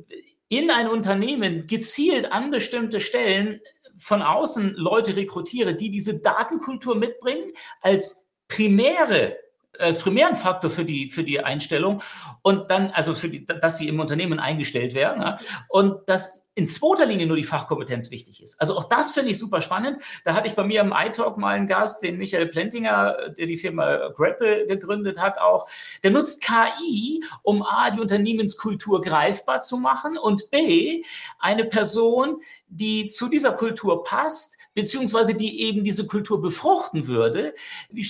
in 0.49 0.69
ein 0.69 0.89
Unternehmen 0.89 1.65
gezielt 1.65 2.33
an 2.33 2.51
bestimmte 2.51 2.99
Stellen 2.99 3.61
von 3.95 4.21
außen 4.21 4.73
Leute 4.75 5.15
rekrutiere, 5.15 5.73
die 5.73 5.89
diese 5.89 6.19
Datenkultur 6.19 6.97
mitbringen 6.97 7.53
als 7.79 8.29
primäre 8.49 9.37
als 9.79 9.99
primären 9.99 10.35
Faktor 10.35 10.69
für 10.69 10.83
die, 10.83 11.09
für 11.09 11.23
die 11.23 11.39
Einstellung 11.39 12.01
und 12.41 12.69
dann, 12.71 12.91
also 12.91 13.13
für 13.13 13.29
die, 13.29 13.45
dass 13.45 13.77
sie 13.77 13.87
im 13.87 13.99
Unternehmen 14.01 14.39
eingestellt 14.39 14.93
werden. 14.93 15.21
Ja, 15.21 15.37
und 15.69 15.97
das 16.07 16.44
in 16.55 16.67
zweiter 16.67 17.05
Linie 17.05 17.27
nur 17.27 17.35
die 17.35 17.43
Fachkompetenz 17.43 18.11
wichtig 18.11 18.41
ist. 18.41 18.59
Also 18.61 18.77
auch 18.77 18.85
das 18.85 19.11
finde 19.11 19.31
ich 19.31 19.37
super 19.37 19.59
spannend. 19.59 19.97
Da 20.23 20.33
hatte 20.33 20.47
ich 20.47 20.55
bei 20.55 20.63
mir 20.63 20.81
im 20.81 20.93
iTalk 20.95 21.37
mal 21.37 21.49
einen 21.49 21.67
Gast, 21.67 22.01
den 22.01 22.17
Michael 22.17 22.47
Plentinger, 22.47 23.31
der 23.37 23.45
die 23.45 23.57
Firma 23.57 24.09
Grapple 24.15 24.65
gegründet 24.65 25.19
hat, 25.19 25.37
auch. 25.37 25.67
Der 26.01 26.11
nutzt 26.11 26.41
KI, 26.41 27.23
um 27.43 27.61
A, 27.61 27.91
die 27.91 27.99
Unternehmenskultur 27.99 29.01
greifbar 29.01 29.59
zu 29.59 29.77
machen 29.77 30.17
und 30.17 30.49
B, 30.49 31.03
eine 31.39 31.65
Person, 31.65 32.41
die 32.75 33.05
zu 33.05 33.29
dieser 33.29 33.53
Kultur 33.53 34.03
passt, 34.03 34.57
beziehungsweise 34.73 35.33
die 35.33 35.61
eben 35.61 35.83
diese 35.83 36.07
Kultur 36.07 36.41
befruchten 36.41 37.07
würde. 37.07 37.53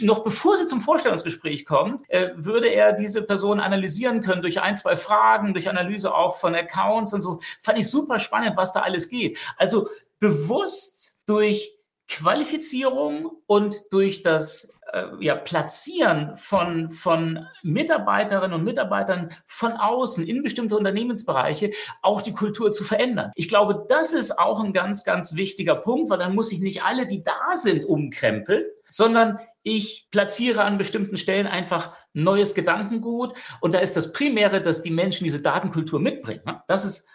Noch 0.01 0.23
bevor 0.23 0.58
sie 0.58 0.65
zum 0.65 0.82
Vorstellungsgespräch 0.82 1.65
kommt, 1.65 2.10
äh, 2.10 2.32
würde 2.36 2.67
er 2.67 2.93
diese 2.93 3.23
Person 3.23 3.60
analysieren 3.60 4.21
können 4.21 4.41
durch 4.41 4.60
ein, 4.60 4.75
zwei 4.75 4.95
Fragen, 4.95 5.54
durch 5.54 5.69
Analyse 5.69 6.13
auch 6.13 6.38
von 6.38 6.56
Accounts 6.56 7.13
und 7.13 7.21
so. 7.21 7.39
Fand 7.62 7.78
ich 7.78 7.89
super 7.89 8.19
spannend, 8.19 8.58
was 8.58 8.73
da 8.73 8.82
alles 8.82 9.10
geht. 9.10 9.38
Also 9.58 9.88
bewusst 10.19 11.17
durch 11.28 11.75
Qualifizierung 12.08 13.32
und 13.48 13.76
durch 13.91 14.22
das 14.22 14.78
äh, 14.94 15.08
ja, 15.20 15.36
Platzieren 15.36 16.36
von, 16.36 16.89
von 16.91 17.46
Mitarbeiterinnen 17.63 18.54
und 18.54 18.63
Mitarbeitern 18.63 19.30
von 19.46 19.74
außen 19.74 20.26
in 20.26 20.44
bestimmte 20.44 20.78
Unternehmensbereiche 20.78 21.72
auch 22.02 22.22
die 22.22 22.34
Kultur 22.34 22.72
zu 22.72 22.84
verändern. 22.84 23.32
Ich 23.36 23.48
glaube, 23.48 23.86
das 23.89 24.13
ist 24.13 24.38
auch 24.38 24.63
ein 24.63 24.74
ganz, 24.74 25.04
ganz 25.04 25.36
wichtiger 25.36 25.76
Punkt, 25.76 26.10
weil 26.10 26.20
dann 26.20 26.36
muss 26.36 26.52
ich 26.52 26.60
nicht 26.60 26.84
alle, 26.84 27.08
die 27.08 27.24
da 27.24 27.56
sind, 27.56 27.86
umkrempeln, 27.86 28.63
sondern 28.89 29.39
ich 29.63 30.08
platziere 30.12 30.63
an 30.63 30.78
bestimmten 30.78 31.18
Stellen 31.18 31.48
einfach 31.48 31.94
neues 32.13 32.54
Gedankengut. 32.54 33.34
Und 33.62 33.74
da 33.74 33.80
ist 33.80 33.98
das 33.98 34.13
Primäre, 34.13 34.62
dass 34.62 34.84
die 34.84 34.91
Menschen 34.91 35.24
diese 35.24 35.41
Datenkultur 35.41 36.00
mitbringen. 36.00 36.44
Das 36.68 36.86
ist 36.86 37.08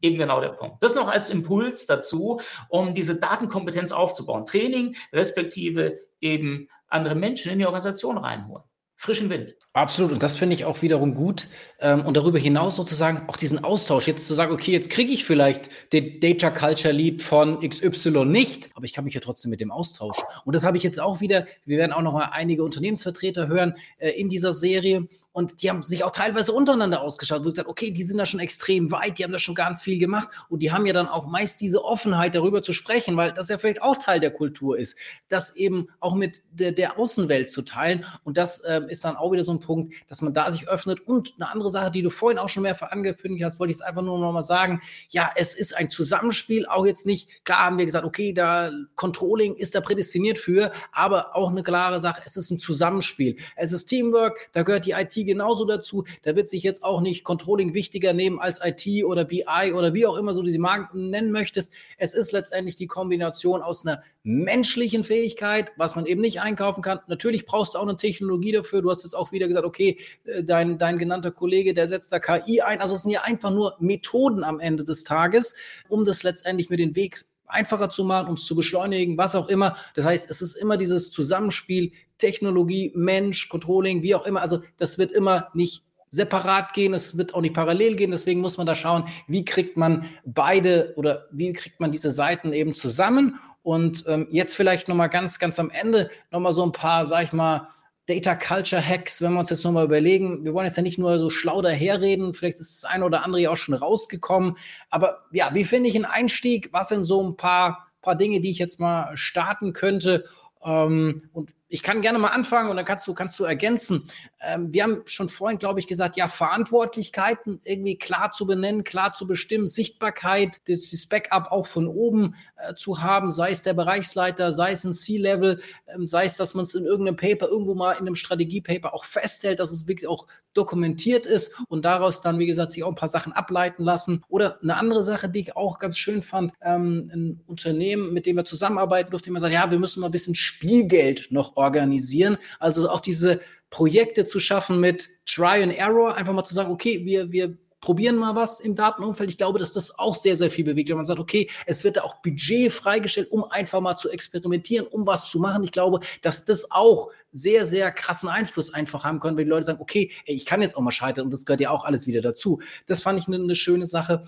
eben 0.00 0.18
genau 0.18 0.40
der 0.40 0.50
Punkt. 0.50 0.82
Das 0.82 0.94
noch 0.94 1.08
als 1.08 1.30
Impuls 1.30 1.86
dazu, 1.86 2.40
um 2.68 2.94
diese 2.94 3.18
Datenkompetenz 3.18 3.92
aufzubauen. 3.92 4.44
Training 4.44 4.96
respektive 5.12 6.00
eben 6.20 6.68
andere 6.88 7.14
Menschen 7.14 7.52
in 7.52 7.58
die 7.58 7.66
Organisation 7.66 8.18
reinholen. 8.18 8.64
Frischen 9.00 9.30
Wind. 9.30 9.54
Absolut. 9.74 10.10
Und 10.10 10.24
das 10.24 10.34
finde 10.34 10.56
ich 10.56 10.64
auch 10.64 10.82
wiederum 10.82 11.14
gut. 11.14 11.46
Ähm, 11.78 12.04
und 12.04 12.16
darüber 12.16 12.40
hinaus 12.40 12.74
sozusagen 12.74 13.28
auch 13.28 13.36
diesen 13.36 13.62
Austausch. 13.62 14.08
Jetzt 14.08 14.26
zu 14.26 14.34
sagen, 14.34 14.52
okay, 14.52 14.72
jetzt 14.72 14.90
kriege 14.90 15.12
ich 15.12 15.24
vielleicht 15.24 15.92
den 15.92 16.18
Data 16.18 16.50
Culture 16.50 16.92
Lead 16.92 17.22
von 17.22 17.60
XY 17.60 18.24
nicht, 18.24 18.70
aber 18.74 18.86
ich 18.86 18.92
kann 18.92 19.04
mich 19.04 19.14
ja 19.14 19.20
trotzdem 19.20 19.52
mit 19.52 19.60
dem 19.60 19.70
austauschen. 19.70 20.24
Und 20.44 20.56
das 20.56 20.64
habe 20.64 20.76
ich 20.76 20.82
jetzt 20.82 20.98
auch 20.98 21.20
wieder. 21.20 21.46
Wir 21.64 21.78
werden 21.78 21.92
auch 21.92 22.02
noch 22.02 22.12
mal 22.12 22.30
einige 22.32 22.64
Unternehmensvertreter 22.64 23.46
hören 23.46 23.74
äh, 23.98 24.10
in 24.10 24.28
dieser 24.28 24.52
Serie. 24.52 25.06
Und 25.30 25.62
die 25.62 25.70
haben 25.70 25.84
sich 25.84 26.02
auch 26.02 26.10
teilweise 26.10 26.52
untereinander 26.52 27.00
ausgeschaut, 27.00 27.44
wo 27.44 27.50
gesagt, 27.50 27.68
okay, 27.68 27.92
die 27.92 28.02
sind 28.02 28.18
da 28.18 28.26
schon 28.26 28.40
extrem 28.40 28.90
weit, 28.90 29.18
die 29.18 29.22
haben 29.22 29.30
da 29.30 29.38
schon 29.38 29.54
ganz 29.54 29.80
viel 29.80 30.00
gemacht. 30.00 30.26
Und 30.48 30.64
die 30.64 30.72
haben 30.72 30.84
ja 30.84 30.92
dann 30.92 31.06
auch 31.06 31.28
meist 31.28 31.60
diese 31.60 31.84
Offenheit, 31.84 32.34
darüber 32.34 32.60
zu 32.60 32.72
sprechen, 32.72 33.16
weil 33.16 33.32
das 33.32 33.48
ja 33.48 33.58
vielleicht 33.58 33.80
auch 33.80 33.96
Teil 33.96 34.18
der 34.18 34.32
Kultur 34.32 34.76
ist, 34.76 34.98
das 35.28 35.54
eben 35.54 35.86
auch 36.00 36.16
mit 36.16 36.42
der, 36.50 36.72
der 36.72 36.98
Außenwelt 36.98 37.48
zu 37.48 37.62
teilen. 37.62 38.04
Und 38.24 38.36
das 38.36 38.58
äh, 38.64 38.80
ist 38.88 39.04
dann 39.04 39.16
auch 39.16 39.32
wieder 39.32 39.44
so 39.44 39.52
ein 39.52 39.60
Punkt, 39.60 39.94
dass 40.08 40.22
man 40.22 40.32
da 40.32 40.50
sich 40.50 40.68
öffnet. 40.68 41.00
Und 41.06 41.34
eine 41.36 41.50
andere 41.50 41.70
Sache, 41.70 41.90
die 41.90 42.02
du 42.02 42.10
vorhin 42.10 42.38
auch 42.38 42.48
schon 42.48 42.62
mehrfach 42.62 42.90
angekündigt 42.90 43.44
hast, 43.44 43.58
wollte 43.58 43.72
ich 43.72 43.78
jetzt 43.78 43.86
einfach 43.86 44.02
nur 44.02 44.18
noch 44.18 44.32
mal 44.32 44.42
sagen. 44.42 44.80
Ja, 45.10 45.30
es 45.36 45.54
ist 45.54 45.76
ein 45.76 45.90
Zusammenspiel, 45.90 46.66
auch 46.66 46.86
jetzt 46.86 47.06
nicht, 47.06 47.44
klar 47.44 47.66
haben 47.66 47.78
wir 47.78 47.84
gesagt, 47.84 48.04
okay, 48.04 48.32
da 48.32 48.70
Controlling 48.96 49.54
ist 49.56 49.74
da 49.74 49.80
prädestiniert 49.80 50.38
für, 50.38 50.72
aber 50.92 51.36
auch 51.36 51.50
eine 51.50 51.62
klare 51.62 52.00
Sache, 52.00 52.22
es 52.24 52.36
ist 52.36 52.50
ein 52.50 52.58
Zusammenspiel. 52.58 53.36
Es 53.56 53.72
ist 53.72 53.86
Teamwork, 53.86 54.50
da 54.52 54.62
gehört 54.62 54.86
die 54.86 54.92
IT 54.92 55.14
genauso 55.14 55.64
dazu. 55.64 56.04
Da 56.22 56.36
wird 56.36 56.48
sich 56.48 56.62
jetzt 56.62 56.82
auch 56.82 57.00
nicht 57.00 57.24
Controlling 57.24 57.74
wichtiger 57.74 58.12
nehmen 58.12 58.38
als 58.38 58.60
IT 58.62 59.04
oder 59.04 59.24
BI 59.24 59.72
oder 59.74 59.94
wie 59.94 60.06
auch 60.06 60.16
immer 60.16 60.34
so 60.34 60.42
du 60.42 60.50
die 60.50 60.58
Marken 60.58 61.10
nennen 61.10 61.30
möchtest. 61.30 61.72
Es 61.96 62.14
ist 62.14 62.32
letztendlich 62.32 62.76
die 62.76 62.86
Kombination 62.86 63.62
aus 63.62 63.86
einer 63.86 64.02
menschlichen 64.22 65.04
Fähigkeit, 65.04 65.70
was 65.76 65.96
man 65.96 66.06
eben 66.06 66.20
nicht 66.20 66.40
einkaufen 66.40 66.82
kann. 66.82 67.00
Natürlich 67.06 67.46
brauchst 67.46 67.74
du 67.74 67.78
auch 67.78 67.82
eine 67.82 67.96
Technologie 67.96 68.52
dafür. 68.52 68.77
Du 68.82 68.90
hast 68.90 69.04
jetzt 69.04 69.14
auch 69.14 69.32
wieder 69.32 69.48
gesagt, 69.48 69.66
okay, 69.66 69.98
äh, 70.24 70.42
dein, 70.42 70.78
dein 70.78 70.98
genannter 70.98 71.30
Kollege, 71.30 71.74
der 71.74 71.88
setzt 71.88 72.12
da 72.12 72.18
KI 72.18 72.62
ein. 72.62 72.80
Also 72.80 72.94
es 72.94 73.02
sind 73.02 73.12
ja 73.12 73.22
einfach 73.22 73.50
nur 73.50 73.76
Methoden 73.80 74.44
am 74.44 74.60
Ende 74.60 74.84
des 74.84 75.04
Tages, 75.04 75.54
um 75.88 76.04
das 76.04 76.22
letztendlich 76.22 76.70
mit 76.70 76.78
den 76.78 76.94
Weg 76.96 77.24
einfacher 77.48 77.90
zu 77.90 78.04
machen, 78.04 78.28
um 78.28 78.34
es 78.34 78.44
zu 78.44 78.54
beschleunigen, 78.54 79.16
was 79.16 79.34
auch 79.34 79.48
immer. 79.48 79.76
Das 79.94 80.04
heißt, 80.04 80.30
es 80.30 80.42
ist 80.42 80.56
immer 80.56 80.76
dieses 80.76 81.10
Zusammenspiel 81.10 81.92
Technologie, 82.18 82.92
Mensch, 82.94 83.48
Controlling, 83.48 84.02
wie 84.02 84.14
auch 84.14 84.26
immer. 84.26 84.42
Also 84.42 84.62
das 84.76 84.98
wird 84.98 85.12
immer 85.12 85.48
nicht 85.54 85.84
separat 86.10 86.72
gehen, 86.72 86.94
es 86.94 87.18
wird 87.18 87.34
auch 87.34 87.40
nicht 87.40 87.54
parallel 87.54 87.96
gehen. 87.96 88.10
Deswegen 88.10 88.40
muss 88.40 88.56
man 88.56 88.66
da 88.66 88.74
schauen, 88.74 89.04
wie 89.26 89.44
kriegt 89.44 89.76
man 89.76 90.06
beide 90.24 90.94
oder 90.96 91.26
wie 91.30 91.52
kriegt 91.52 91.80
man 91.80 91.92
diese 91.92 92.10
Seiten 92.10 92.52
eben 92.52 92.72
zusammen. 92.72 93.38
Und 93.62 94.04
ähm, 94.06 94.26
jetzt 94.30 94.56
vielleicht 94.56 94.88
nochmal 94.88 95.10
ganz, 95.10 95.38
ganz 95.38 95.58
am 95.58 95.70
Ende 95.70 96.10
nochmal 96.30 96.52
so 96.52 96.64
ein 96.64 96.72
paar, 96.72 97.04
sag 97.06 97.24
ich 97.24 97.32
mal, 97.32 97.68
Data 98.08 98.34
Culture 98.34 98.82
Hacks, 98.82 99.20
wenn 99.20 99.34
wir 99.34 99.40
uns 99.40 99.50
jetzt 99.50 99.64
nochmal 99.64 99.84
überlegen, 99.84 100.42
wir 100.42 100.54
wollen 100.54 100.66
jetzt 100.66 100.78
ja 100.78 100.82
nicht 100.82 100.98
nur 100.98 101.18
so 101.18 101.28
schlau 101.28 101.60
daherreden, 101.60 102.32
vielleicht 102.32 102.58
ist 102.58 102.82
das 102.82 102.90
eine 102.90 103.04
oder 103.04 103.22
andere 103.22 103.42
ja 103.42 103.50
auch 103.50 103.56
schon 103.56 103.74
rausgekommen, 103.74 104.56
aber 104.88 105.24
ja, 105.30 105.50
wie 105.52 105.64
finde 105.64 105.90
ich 105.90 105.96
einen 105.96 106.06
Einstieg? 106.06 106.70
Was 106.72 106.88
sind 106.88 107.04
so 107.04 107.22
ein 107.22 107.36
paar, 107.36 107.88
paar 108.00 108.16
Dinge, 108.16 108.40
die 108.40 108.50
ich 108.50 108.58
jetzt 108.58 108.80
mal 108.80 109.14
starten 109.16 109.74
könnte? 109.74 110.24
Ähm, 110.64 111.28
und 111.34 111.50
ich 111.68 111.82
kann 111.82 112.00
gerne 112.00 112.18
mal 112.18 112.28
anfangen 112.28 112.70
und 112.70 112.76
dann 112.76 112.84
kannst 112.84 113.06
du, 113.06 113.14
kannst 113.14 113.38
du 113.38 113.44
ergänzen. 113.44 114.08
Ähm, 114.40 114.72
wir 114.72 114.82
haben 114.84 115.02
schon 115.04 115.28
vorhin, 115.28 115.58
glaube 115.58 115.80
ich, 115.80 115.86
gesagt, 115.86 116.16
ja, 116.16 116.26
Verantwortlichkeiten 116.26 117.60
irgendwie 117.62 117.98
klar 117.98 118.32
zu 118.32 118.46
benennen, 118.46 118.84
klar 118.84 119.12
zu 119.12 119.26
bestimmen, 119.26 119.66
Sichtbarkeit, 119.66 120.62
das, 120.68 120.90
das 120.90 121.06
Backup 121.06 121.52
auch 121.52 121.66
von 121.66 121.86
oben 121.86 122.34
äh, 122.56 122.74
zu 122.74 123.02
haben, 123.02 123.30
sei 123.30 123.50
es 123.50 123.62
der 123.62 123.74
Bereichsleiter, 123.74 124.52
sei 124.52 124.72
es 124.72 124.84
ein 124.84 124.94
C-Level, 124.94 125.60
ähm, 125.94 126.06
sei 126.06 126.24
es, 126.24 126.36
dass 126.36 126.54
man 126.54 126.64
es 126.64 126.74
in 126.74 126.86
irgendeinem 126.86 127.16
Paper, 127.16 127.48
irgendwo 127.48 127.74
mal 127.74 127.92
in 127.92 128.00
einem 128.00 128.14
Strategiepaper 128.14 128.94
auch 128.94 129.04
festhält, 129.04 129.58
dass 129.60 129.70
es 129.70 129.86
wirklich 129.86 130.08
auch 130.08 130.26
dokumentiert 130.58 131.24
ist 131.24 131.54
und 131.68 131.84
daraus 131.84 132.20
dann, 132.20 132.38
wie 132.38 132.46
gesagt, 132.46 132.72
sich 132.72 132.84
auch 132.84 132.88
ein 132.88 132.94
paar 132.94 133.08
Sachen 133.08 133.32
ableiten 133.32 133.84
lassen. 133.84 134.22
Oder 134.28 134.58
eine 134.62 134.76
andere 134.76 135.02
Sache, 135.02 135.28
die 135.28 135.40
ich 135.40 135.56
auch 135.56 135.78
ganz 135.78 135.96
schön 135.96 136.22
fand, 136.22 136.52
ähm, 136.60 137.10
ein 137.12 137.40
Unternehmen, 137.46 138.12
mit 138.12 138.26
dem 138.26 138.36
wir 138.36 138.44
zusammenarbeiten 138.44 139.10
durfte, 139.10 139.30
immer 139.30 139.40
sagen, 139.40 139.54
ja, 139.54 139.70
wir 139.70 139.78
müssen 139.78 140.00
mal 140.00 140.08
ein 140.08 140.12
bisschen 140.12 140.34
Spielgeld 140.34 141.28
noch 141.30 141.56
organisieren. 141.56 142.36
Also 142.58 142.90
auch 142.90 143.00
diese 143.00 143.40
Projekte 143.70 144.26
zu 144.26 144.40
schaffen 144.40 144.80
mit 144.80 145.08
Try 145.26 145.62
and 145.62 145.76
Error, 145.76 146.16
einfach 146.16 146.32
mal 146.32 146.44
zu 146.44 146.54
sagen, 146.54 146.70
okay, 146.70 147.04
wir, 147.04 147.32
wir 147.32 147.56
probieren 147.80 148.16
mal 148.16 148.34
was 148.34 148.60
im 148.60 148.74
Datenumfeld. 148.74 149.30
Ich 149.30 149.38
glaube, 149.38 149.58
dass 149.58 149.72
das 149.72 149.98
auch 149.98 150.14
sehr, 150.14 150.36
sehr 150.36 150.50
viel 150.50 150.64
bewegt. 150.64 150.88
Wenn 150.88 150.96
man 150.96 151.04
sagt, 151.04 151.20
okay, 151.20 151.48
es 151.66 151.84
wird 151.84 151.96
da 151.96 152.02
auch 152.02 152.16
Budget 152.22 152.72
freigestellt, 152.72 153.30
um 153.30 153.44
einfach 153.44 153.80
mal 153.80 153.96
zu 153.96 154.10
experimentieren, 154.10 154.86
um 154.86 155.06
was 155.06 155.30
zu 155.30 155.38
machen. 155.38 155.64
Ich 155.64 155.72
glaube, 155.72 156.00
dass 156.22 156.44
das 156.44 156.70
auch 156.70 157.10
sehr, 157.32 157.66
sehr 157.66 157.90
krassen 157.92 158.28
Einfluss 158.28 158.72
einfach 158.72 159.04
haben 159.04 159.20
können, 159.20 159.36
wenn 159.36 159.44
die 159.44 159.50
Leute 159.50 159.66
sagen, 159.66 159.80
okay, 159.80 160.10
ey, 160.26 160.34
ich 160.34 160.46
kann 160.46 160.62
jetzt 160.62 160.76
auch 160.76 160.80
mal 160.80 160.90
scheitern 160.90 161.26
und 161.26 161.30
das 161.30 161.44
gehört 161.44 161.60
ja 161.60 161.70
auch 161.70 161.84
alles 161.84 162.06
wieder 162.06 162.20
dazu. 162.20 162.60
Das 162.86 163.02
fand 163.02 163.18
ich 163.18 163.28
eine, 163.28 163.36
eine 163.36 163.54
schöne 163.54 163.86
Sache. 163.86 164.24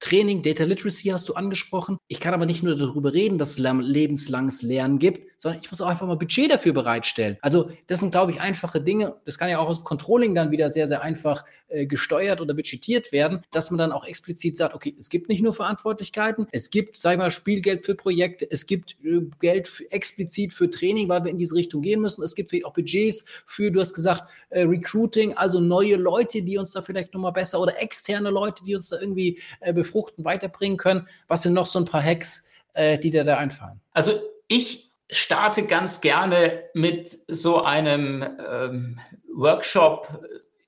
Training, 0.00 0.42
Data 0.42 0.64
Literacy 0.64 1.08
hast 1.08 1.28
du 1.28 1.34
angesprochen. 1.34 1.98
Ich 2.08 2.20
kann 2.20 2.34
aber 2.34 2.46
nicht 2.46 2.62
nur 2.62 2.76
darüber 2.76 3.12
reden, 3.12 3.38
dass 3.38 3.50
es 3.50 3.58
lebenslanges 3.58 4.62
Lernen 4.62 4.98
gibt, 4.98 5.28
sondern 5.38 5.60
ich 5.62 5.70
muss 5.70 5.80
auch 5.80 5.88
einfach 5.88 6.06
mal 6.06 6.16
Budget 6.16 6.52
dafür 6.52 6.72
bereitstellen. 6.72 7.38
Also 7.40 7.70
das 7.86 8.00
sind, 8.00 8.10
glaube 8.10 8.32
ich, 8.32 8.40
einfache 8.40 8.80
Dinge. 8.80 9.16
Das 9.24 9.38
kann 9.38 9.48
ja 9.48 9.58
auch 9.58 9.68
aus 9.68 9.84
Controlling 9.84 10.34
dann 10.34 10.50
wieder 10.50 10.68
sehr, 10.68 10.88
sehr 10.88 11.02
einfach 11.02 11.44
äh, 11.68 11.86
gesteuert 11.86 12.40
oder 12.40 12.54
budgetiert 12.54 13.12
werden, 13.12 13.44
dass 13.50 13.70
man 13.70 13.78
dann 13.78 13.92
auch 13.92 14.04
explizit 14.04 14.56
sagt, 14.56 14.74
okay, 14.74 14.94
es 14.98 15.10
gibt 15.10 15.28
nicht 15.28 15.42
nur 15.42 15.52
Verantwortlichkeiten, 15.52 16.46
es 16.50 16.70
gibt, 16.70 16.96
sag 16.96 17.12
ich 17.12 17.18
mal, 17.18 17.30
Spielgeld 17.30 17.84
für 17.84 17.94
Projekte, 17.94 18.50
es 18.50 18.66
gibt 18.66 18.96
äh, 19.04 19.20
Geld 19.40 19.68
für, 19.68 19.90
explizit 19.92 20.52
für 20.52 20.68
Training, 20.70 21.08
weil 21.08 21.24
wir 21.24 21.30
in 21.30 21.38
diese 21.38 21.54
Richtung 21.54 21.82
gehen 21.82 22.00
müssen. 22.00 22.22
Es 22.22 22.34
gibt 22.34 22.50
vielleicht 22.50 22.66
auch 22.66 22.72
Budgets 22.72 23.24
für, 23.46 23.70
du 23.70 23.80
hast 23.80 23.94
gesagt, 23.94 24.30
äh, 24.50 24.62
Recruiting, 24.62 25.34
also 25.34 25.60
neue 25.60 25.96
Leute, 25.96 26.42
die 26.42 26.58
uns 26.58 26.72
da 26.72 26.82
vielleicht 26.82 27.14
nochmal 27.14 27.32
besser 27.32 27.60
oder 27.60 27.80
externe 27.80 28.30
Leute, 28.30 28.64
die 28.64 28.74
uns 28.74 28.88
da 28.88 29.00
irgendwie 29.00 29.38
äh, 29.60 29.72
befruchten, 29.88 30.24
weiterbringen 30.24 30.78
können. 30.78 31.08
Was 31.26 31.42
sind 31.42 31.54
noch 31.54 31.66
so 31.66 31.78
ein 31.78 31.84
paar 31.84 32.02
Hacks, 32.02 32.46
äh, 32.74 32.98
die 32.98 33.10
dir 33.10 33.24
da 33.24 33.38
einfallen? 33.38 33.80
Also 33.92 34.12
ich 34.46 34.90
starte 35.10 35.64
ganz 35.64 36.00
gerne 36.00 36.64
mit 36.74 37.16
so 37.28 37.62
einem 37.62 38.24
ähm, 38.50 39.00
Workshop, 39.34 40.22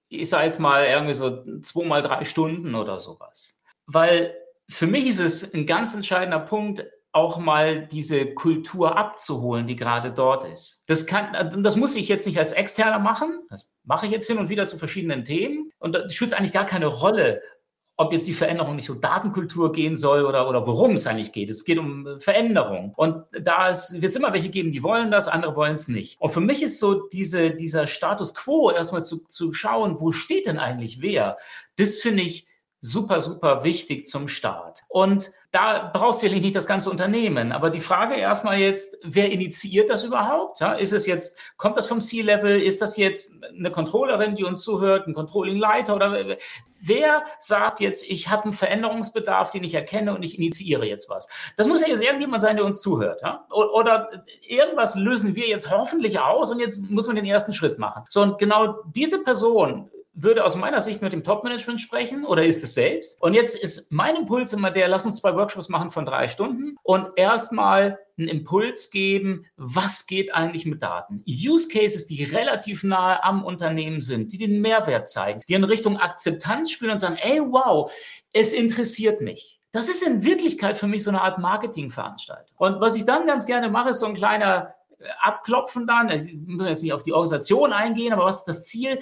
ich 0.09 0.29
sage 0.29 0.47
jetzt 0.47 0.59
mal 0.59 0.87
irgendwie 0.87 1.15
so 1.15 1.45
zweimal 1.61 2.03
drei 2.03 2.25
Stunden 2.25 2.75
oder 2.75 2.99
sowas. 2.99 3.59
Weil 3.87 4.35
für 4.69 4.87
mich 4.87 5.07
ist 5.07 5.21
es 5.21 5.55
ein 5.55 5.67
ganz 5.67 5.95
entscheidender 5.95 6.41
Punkt, 6.41 6.87
auch 7.13 7.39
mal 7.39 7.87
diese 7.87 8.35
Kultur 8.35 8.97
abzuholen, 8.97 9.67
die 9.67 9.75
gerade 9.75 10.13
dort 10.13 10.45
ist. 10.45 10.85
Das 10.87 11.07
kann, 11.07 11.63
das 11.63 11.75
muss 11.75 11.97
ich 11.97 12.09
jetzt 12.09 12.27
nicht 12.27 12.39
als 12.39 12.53
Externer 12.53 13.01
machen. 13.01 13.41
Das 13.51 13.73
mache 13.83 14.07
ich 14.07 14.13
jetzt 14.13 14.29
hin 14.29 14.39
und 14.39 14.49
wieder 14.49 14.69
zu 14.69 14.79
verschiedenen 14.79 15.25
Themen. 15.25 15.73
Und 15.81 15.95
das 15.95 16.15
spielt 16.15 16.35
eigentlich 16.35 16.53
gar 16.53 16.67
keine 16.67 16.87
Rolle, 16.87 17.43
ob 18.01 18.15
jetzt 18.15 18.27
die 18.27 18.33
Veränderung 18.33 18.77
nicht 18.77 18.89
um 18.89 18.99
Datenkultur 18.99 19.73
gehen 19.73 19.95
soll 19.95 20.25
oder, 20.25 20.49
oder 20.49 20.67
worum 20.67 20.93
es 20.93 21.07
eigentlich 21.07 21.33
geht. 21.33 21.51
Es 21.51 21.67
geht 21.67 21.77
um 21.77 22.19
Veränderung. 22.19 22.95
Und 22.97 23.25
da 23.31 23.67
wird 23.67 24.05
es 24.05 24.17
immer 24.17 24.33
welche 24.33 24.49
geben, 24.49 24.73
die 24.73 24.83
wollen 24.83 25.11
das, 25.11 25.29
andere 25.29 25.55
wollen 25.55 25.75
es 25.75 25.87
nicht. 25.89 26.19
Und 26.19 26.31
für 26.31 26.41
mich 26.41 26.63
ist 26.63 26.79
so 26.79 27.09
diese, 27.09 27.51
dieser 27.51 27.87
Status 27.87 28.35
quo 28.35 28.71
erstmal 28.71 29.05
zu, 29.05 29.27
zu 29.27 29.53
schauen, 29.53 30.01
wo 30.01 30.13
steht 30.13 30.47
denn 30.47 30.59
eigentlich 30.59 31.03
wer, 31.03 31.37
das 31.77 31.99
finde 31.99 32.23
ich 32.23 32.47
super, 32.81 33.21
super 33.21 33.65
wichtig 33.65 34.07
zum 34.07 34.29
Start. 34.29 34.83
Und 34.89 35.33
da 35.53 35.91
braucht 35.93 36.15
es 36.15 36.21
sicherlich 36.21 36.43
nicht 36.43 36.57
das 36.57 36.67
ganze 36.67 36.91
Unternehmen. 36.91 37.53
Aber 37.53 37.71
die 37.71 37.81
Frage 37.81 38.15
erstmal 38.15 38.59
jetzt, 38.59 38.97
wer 39.03 39.31
initiiert 39.33 39.91
das 39.91 40.05
überhaupt? 40.05 40.61
Ja, 40.61 40.75
ist 40.75 40.93
es 40.93 41.07
jetzt, 41.07 41.39
kommt 41.57 41.77
das 41.77 41.87
vom 41.87 42.01
C-Level? 42.01 42.63
Ist 42.63 42.81
das 42.81 42.97
jetzt 42.97 43.35
eine 43.43 43.71
Controllerin, 43.71 44.37
die 44.37 44.45
uns 44.45 44.63
zuhört, 44.63 45.09
ein 45.09 45.15
Controlling-Leiter? 45.15 45.95
Oder 45.95 46.37
wer 46.83 47.25
sagt 47.41 47.81
jetzt, 47.81 48.09
ich 48.09 48.29
habe 48.29 48.45
einen 48.45 48.53
Veränderungsbedarf, 48.53 49.51
den 49.51 49.65
ich 49.65 49.75
erkenne 49.75 50.15
und 50.15 50.23
ich 50.23 50.39
initiiere 50.39 50.87
jetzt 50.87 51.11
was? 51.11 51.29
Das 51.57 51.67
muss 51.67 51.81
ja 51.81 51.89
jetzt 51.89 52.03
irgendjemand 52.03 52.43
sein, 52.43 52.57
der 52.57 52.65
uns 52.65 52.81
zuhört. 52.81 53.21
Ja? 53.23 53.45
Oder 53.51 54.25
irgendwas 54.47 54.95
lösen 54.95 55.35
wir 55.35 55.49
jetzt 55.49 55.71
hoffentlich 55.71 56.21
aus 56.21 56.51
und 56.53 56.61
jetzt 56.61 56.89
muss 56.91 57.09
man 57.09 57.17
den 57.17 57.27
ersten 57.27 57.53
Schritt 57.53 57.79
machen. 57.79 58.05
So, 58.09 58.23
und 58.23 58.39
genau 58.39 58.77
diese 58.95 59.23
Person 59.25 59.91
würde 60.13 60.45
aus 60.45 60.57
meiner 60.57 60.81
Sicht 60.81 61.03
mit 61.03 61.13
dem 61.13 61.25
Top-Management 61.25 61.81
sprechen 61.81 62.25
oder 62.25 62.45
ist 62.45 62.65
es 62.65 62.75
selbst. 62.75 63.23
Und 63.23 63.35
jetzt 63.35 63.57
ist 63.57 63.93
mein 63.93 64.17
Impuls 64.17 64.53
immer 64.53 64.71
der, 64.71 64.89
lass 64.89 65.07
uns 65.07 65.17
zwei 65.17 65.35
Workshops 65.35 65.69
machen 65.69 65.91
von 65.91 66.05
drei 66.05 66.29
Stunden 66.29 66.77
und 66.83 67.09
erstmal 67.17 67.99
einen 68.19 68.29
Impuls 68.29 68.91
geben, 68.91 69.47
was 69.57 70.07
geht 70.07 70.35
eigentlich 70.35 70.67
mit 70.67 70.83
Daten. 70.83 71.25
Use 71.27 71.69
Cases, 71.69 72.07
die 72.07 72.25
relativ 72.25 72.83
nahe 72.83 73.23
am 73.25 73.45
Unternehmen 73.45 74.01
sind, 74.01 74.33
die 74.33 74.39
den 74.39 74.61
Mehrwert 74.61 75.07
zeigen, 75.07 75.43
die 75.49 75.55
in 75.55 75.65
Richtung 75.65 75.97
Akzeptanz 75.97 76.71
spielen 76.71 76.91
und 76.91 76.99
sagen, 76.99 77.17
ey, 77.21 77.41
wow, 77.41 77.91
es 78.33 78.53
interessiert 78.53 79.21
mich. 79.21 79.61
Das 79.73 79.89
ist 79.89 80.03
in 80.03 80.25
Wirklichkeit 80.25 80.77
für 80.77 80.89
mich 80.89 81.05
so 81.05 81.11
eine 81.11 81.23
Art 81.23 81.39
Marketingveranstaltung. 81.39 82.57
Und 82.59 82.81
was 82.81 82.97
ich 82.97 83.07
dann 83.07 83.27
ganz 83.27 83.47
gerne 83.47 83.71
mache, 83.71 83.91
ist 83.91 84.01
so 84.01 84.07
ein 84.07 84.15
kleiner 84.15 84.75
Abklopfen 85.21 85.87
dann. 85.87 86.11
Ich 86.11 86.37
muss 86.47 86.67
jetzt 86.67 86.83
nicht 86.83 86.93
auf 86.93 87.03
die 87.03 87.13
Organisation 87.13 87.73
eingehen, 87.73 88.13
aber 88.13 88.25
was 88.25 88.41
ist 88.41 88.49
das 88.49 88.65
Ziel? 88.65 88.99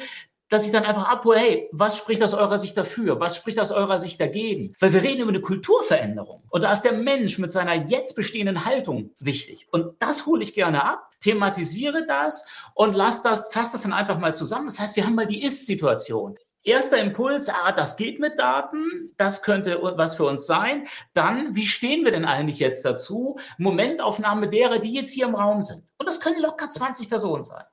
Dass 0.49 0.67
ich 0.67 0.73
dann 0.73 0.85
einfach 0.85 1.09
abhole, 1.09 1.39
hey, 1.39 1.69
was 1.73 1.97
spricht 1.97 2.23
aus 2.23 2.35
eurer 2.35 2.59
Sicht 2.59 2.77
dafür? 2.77 3.21
Was 3.21 3.37
spricht 3.37 3.61
aus 3.61 3.71
eurer 3.71 3.99
Sicht 3.99 4.21
dagegen? 4.21 4.75
Weil 4.79 4.93
wir 4.93 5.03
reden 5.03 5.23
über 5.23 5.31
eine 5.31 5.41
Kulturveränderung. 5.41 6.43
Und 6.49 6.63
da 6.63 6.73
ist 6.73 6.83
der 6.83 6.95
Mensch 6.95 7.39
mit 7.39 7.53
seiner 7.53 7.75
jetzt 7.75 8.17
bestehenden 8.17 8.65
Haltung 8.65 9.11
wichtig. 9.19 9.69
Und 9.71 9.95
das 9.99 10.27
hole 10.27 10.43
ich 10.43 10.55
gerne 10.55 10.85
ab, 10.85 11.11
thematisiere 11.21 12.07
das 12.07 12.47
und 12.75 12.95
lass 12.95 13.23
das, 13.23 13.53
fass 13.53 13.73
das 13.73 13.83
dann 13.83 13.93
einfach 13.93 14.19
mal 14.19 14.35
zusammen. 14.35 14.67
Das 14.67 14.81
heißt, 14.81 14.97
wir 14.97 15.05
haben 15.05 15.15
mal 15.15 15.27
die 15.27 15.43
Ist-Situation. 15.43 16.37
Erster 16.65 16.99
Impuls, 16.99 17.49
ah, 17.49 17.73
das 17.73 17.97
geht 17.97 18.19
mit 18.19 18.39
Daten, 18.39 19.13
das 19.17 19.43
könnte 19.43 19.79
was 19.81 20.17
für 20.17 20.25
uns 20.25 20.47
sein. 20.47 20.87
Dann, 21.15 21.55
wie 21.55 21.67
stehen 21.67 22.05
wir 22.05 22.11
denn 22.11 22.25
eigentlich 22.25 22.59
jetzt 22.59 22.85
dazu? 22.85 23.39
Momentaufnahme 23.59 24.49
derer, 24.49 24.79
die 24.79 24.93
jetzt 24.93 25.13
hier 25.13 25.27
im 25.27 25.35
Raum 25.35 25.63
sind. 25.63 25.85
Und 25.99 26.07
das 26.09 26.21
können 26.21 26.41
locker 26.41 26.71
20 26.71 27.09
Personen 27.09 27.43
sein. 27.43 27.65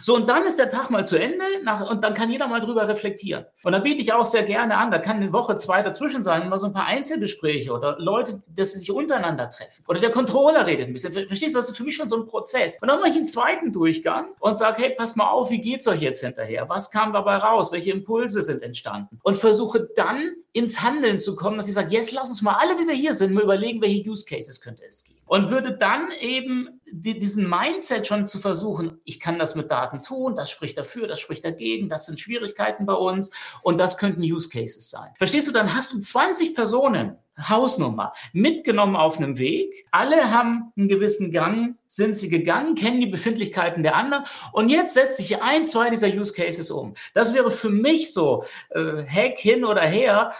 So, 0.00 0.14
und 0.14 0.26
dann 0.26 0.44
ist 0.44 0.58
der 0.58 0.70
Tag 0.70 0.90
mal 0.90 1.04
zu 1.04 1.18
Ende 1.18 1.44
nach, 1.62 1.90
und 1.90 2.02
dann 2.02 2.14
kann 2.14 2.30
jeder 2.30 2.46
mal 2.48 2.60
drüber 2.60 2.88
reflektieren. 2.88 3.44
Und 3.62 3.72
dann 3.72 3.82
biete 3.82 4.00
ich 4.00 4.12
auch 4.14 4.24
sehr 4.24 4.44
gerne 4.44 4.78
an, 4.78 4.90
da 4.90 4.98
kann 4.98 5.16
eine 5.16 5.32
Woche, 5.32 5.54
zwei 5.56 5.82
dazwischen 5.82 6.22
sein, 6.22 6.48
mal 6.48 6.58
so 6.58 6.66
ein 6.66 6.72
paar 6.72 6.86
Einzelgespräche 6.86 7.72
oder 7.72 7.98
Leute, 7.98 8.42
dass 8.46 8.72
sie 8.72 8.78
sich 8.78 8.90
untereinander 8.90 9.50
treffen. 9.50 9.84
Oder 9.86 10.00
der 10.00 10.10
Controller 10.10 10.64
redet 10.64 10.88
ein 10.88 10.94
bisschen. 10.94 11.12
Verstehst 11.12 11.54
du, 11.54 11.58
das 11.58 11.68
ist 11.68 11.76
für 11.76 11.84
mich 11.84 11.96
schon 11.96 12.08
so 12.08 12.16
ein 12.16 12.26
Prozess. 12.26 12.78
Und 12.80 12.88
dann 12.88 13.00
mache 13.00 13.10
ich 13.10 13.16
einen 13.16 13.26
zweiten 13.26 13.72
Durchgang 13.72 14.28
und 14.40 14.56
sage, 14.56 14.82
hey, 14.82 14.94
pass 14.96 15.14
mal 15.16 15.28
auf, 15.28 15.50
wie 15.50 15.60
geht's 15.60 15.86
euch 15.86 16.00
jetzt 16.00 16.20
hinterher? 16.20 16.68
Was 16.70 16.90
kam 16.90 17.12
dabei 17.12 17.36
raus? 17.36 17.70
Welche 17.70 17.90
Impulse 17.90 18.40
sind 18.40 18.62
entstanden? 18.62 19.20
Und 19.22 19.36
versuche 19.36 19.88
dann 19.94 20.36
ins 20.52 20.82
Handeln 20.82 21.18
zu 21.18 21.36
kommen, 21.36 21.56
dass 21.56 21.68
ich 21.68 21.74
sage, 21.74 21.88
jetzt 21.90 22.12
lass 22.12 22.30
uns 22.30 22.40
mal 22.40 22.54
alle, 22.54 22.78
wie 22.78 22.86
wir 22.86 22.94
hier 22.94 23.12
sind, 23.12 23.34
mal 23.34 23.42
überlegen, 23.42 23.82
welche 23.82 24.08
Use 24.08 24.24
Cases 24.24 24.60
könnte 24.60 24.84
es 24.86 25.04
geben. 25.04 25.20
Und 25.26 25.50
würde 25.50 25.76
dann 25.76 26.10
eben 26.20 26.80
die, 26.90 27.18
diesen 27.18 27.48
Mindset 27.48 28.06
schon 28.06 28.26
zu 28.26 28.38
versuchen, 28.38 29.00
ich 29.04 29.18
kann 29.18 29.38
das 29.38 29.54
mit 29.54 29.70
Daten 29.70 30.02
tun, 30.02 30.34
das 30.34 30.50
spricht 30.50 30.78
dafür, 30.78 31.08
das 31.08 31.18
spricht 31.18 31.44
dagegen, 31.44 31.88
das 31.88 32.06
sind 32.06 32.20
Schwierigkeiten 32.20 32.86
bei 32.86 32.94
uns 32.94 33.32
und 33.62 33.78
das 33.78 33.98
könnten 33.98 34.22
Use 34.22 34.48
Cases 34.48 34.90
sein. 34.90 35.10
Verstehst 35.16 35.48
du, 35.48 35.52
dann 35.52 35.74
hast 35.74 35.92
du 35.92 35.98
20 35.98 36.54
Personen, 36.54 37.16
Hausnummer, 37.38 38.12
mitgenommen 38.32 38.96
auf 38.96 39.18
einem 39.18 39.38
Weg. 39.38 39.86
Alle 39.90 40.30
haben 40.30 40.72
einen 40.76 40.88
gewissen 40.88 41.32
Gang, 41.32 41.76
sind 41.88 42.16
sie 42.16 42.28
gegangen, 42.28 42.74
kennen 42.74 43.00
die 43.00 43.06
Befindlichkeiten 43.06 43.82
der 43.82 43.96
anderen 43.96 44.24
und 44.52 44.68
jetzt 44.68 44.94
setze 44.94 45.22
ich 45.22 45.42
ein, 45.42 45.64
zwei 45.64 45.90
dieser 45.90 46.08
Use 46.08 46.32
Cases 46.32 46.70
um. 46.70 46.94
Das 47.12 47.34
wäre 47.34 47.50
für 47.50 47.70
mich 47.70 48.12
so, 48.12 48.44
äh, 48.70 49.04
Hack 49.04 49.38
hin 49.38 49.64
oder 49.64 49.82
her, 49.82 50.32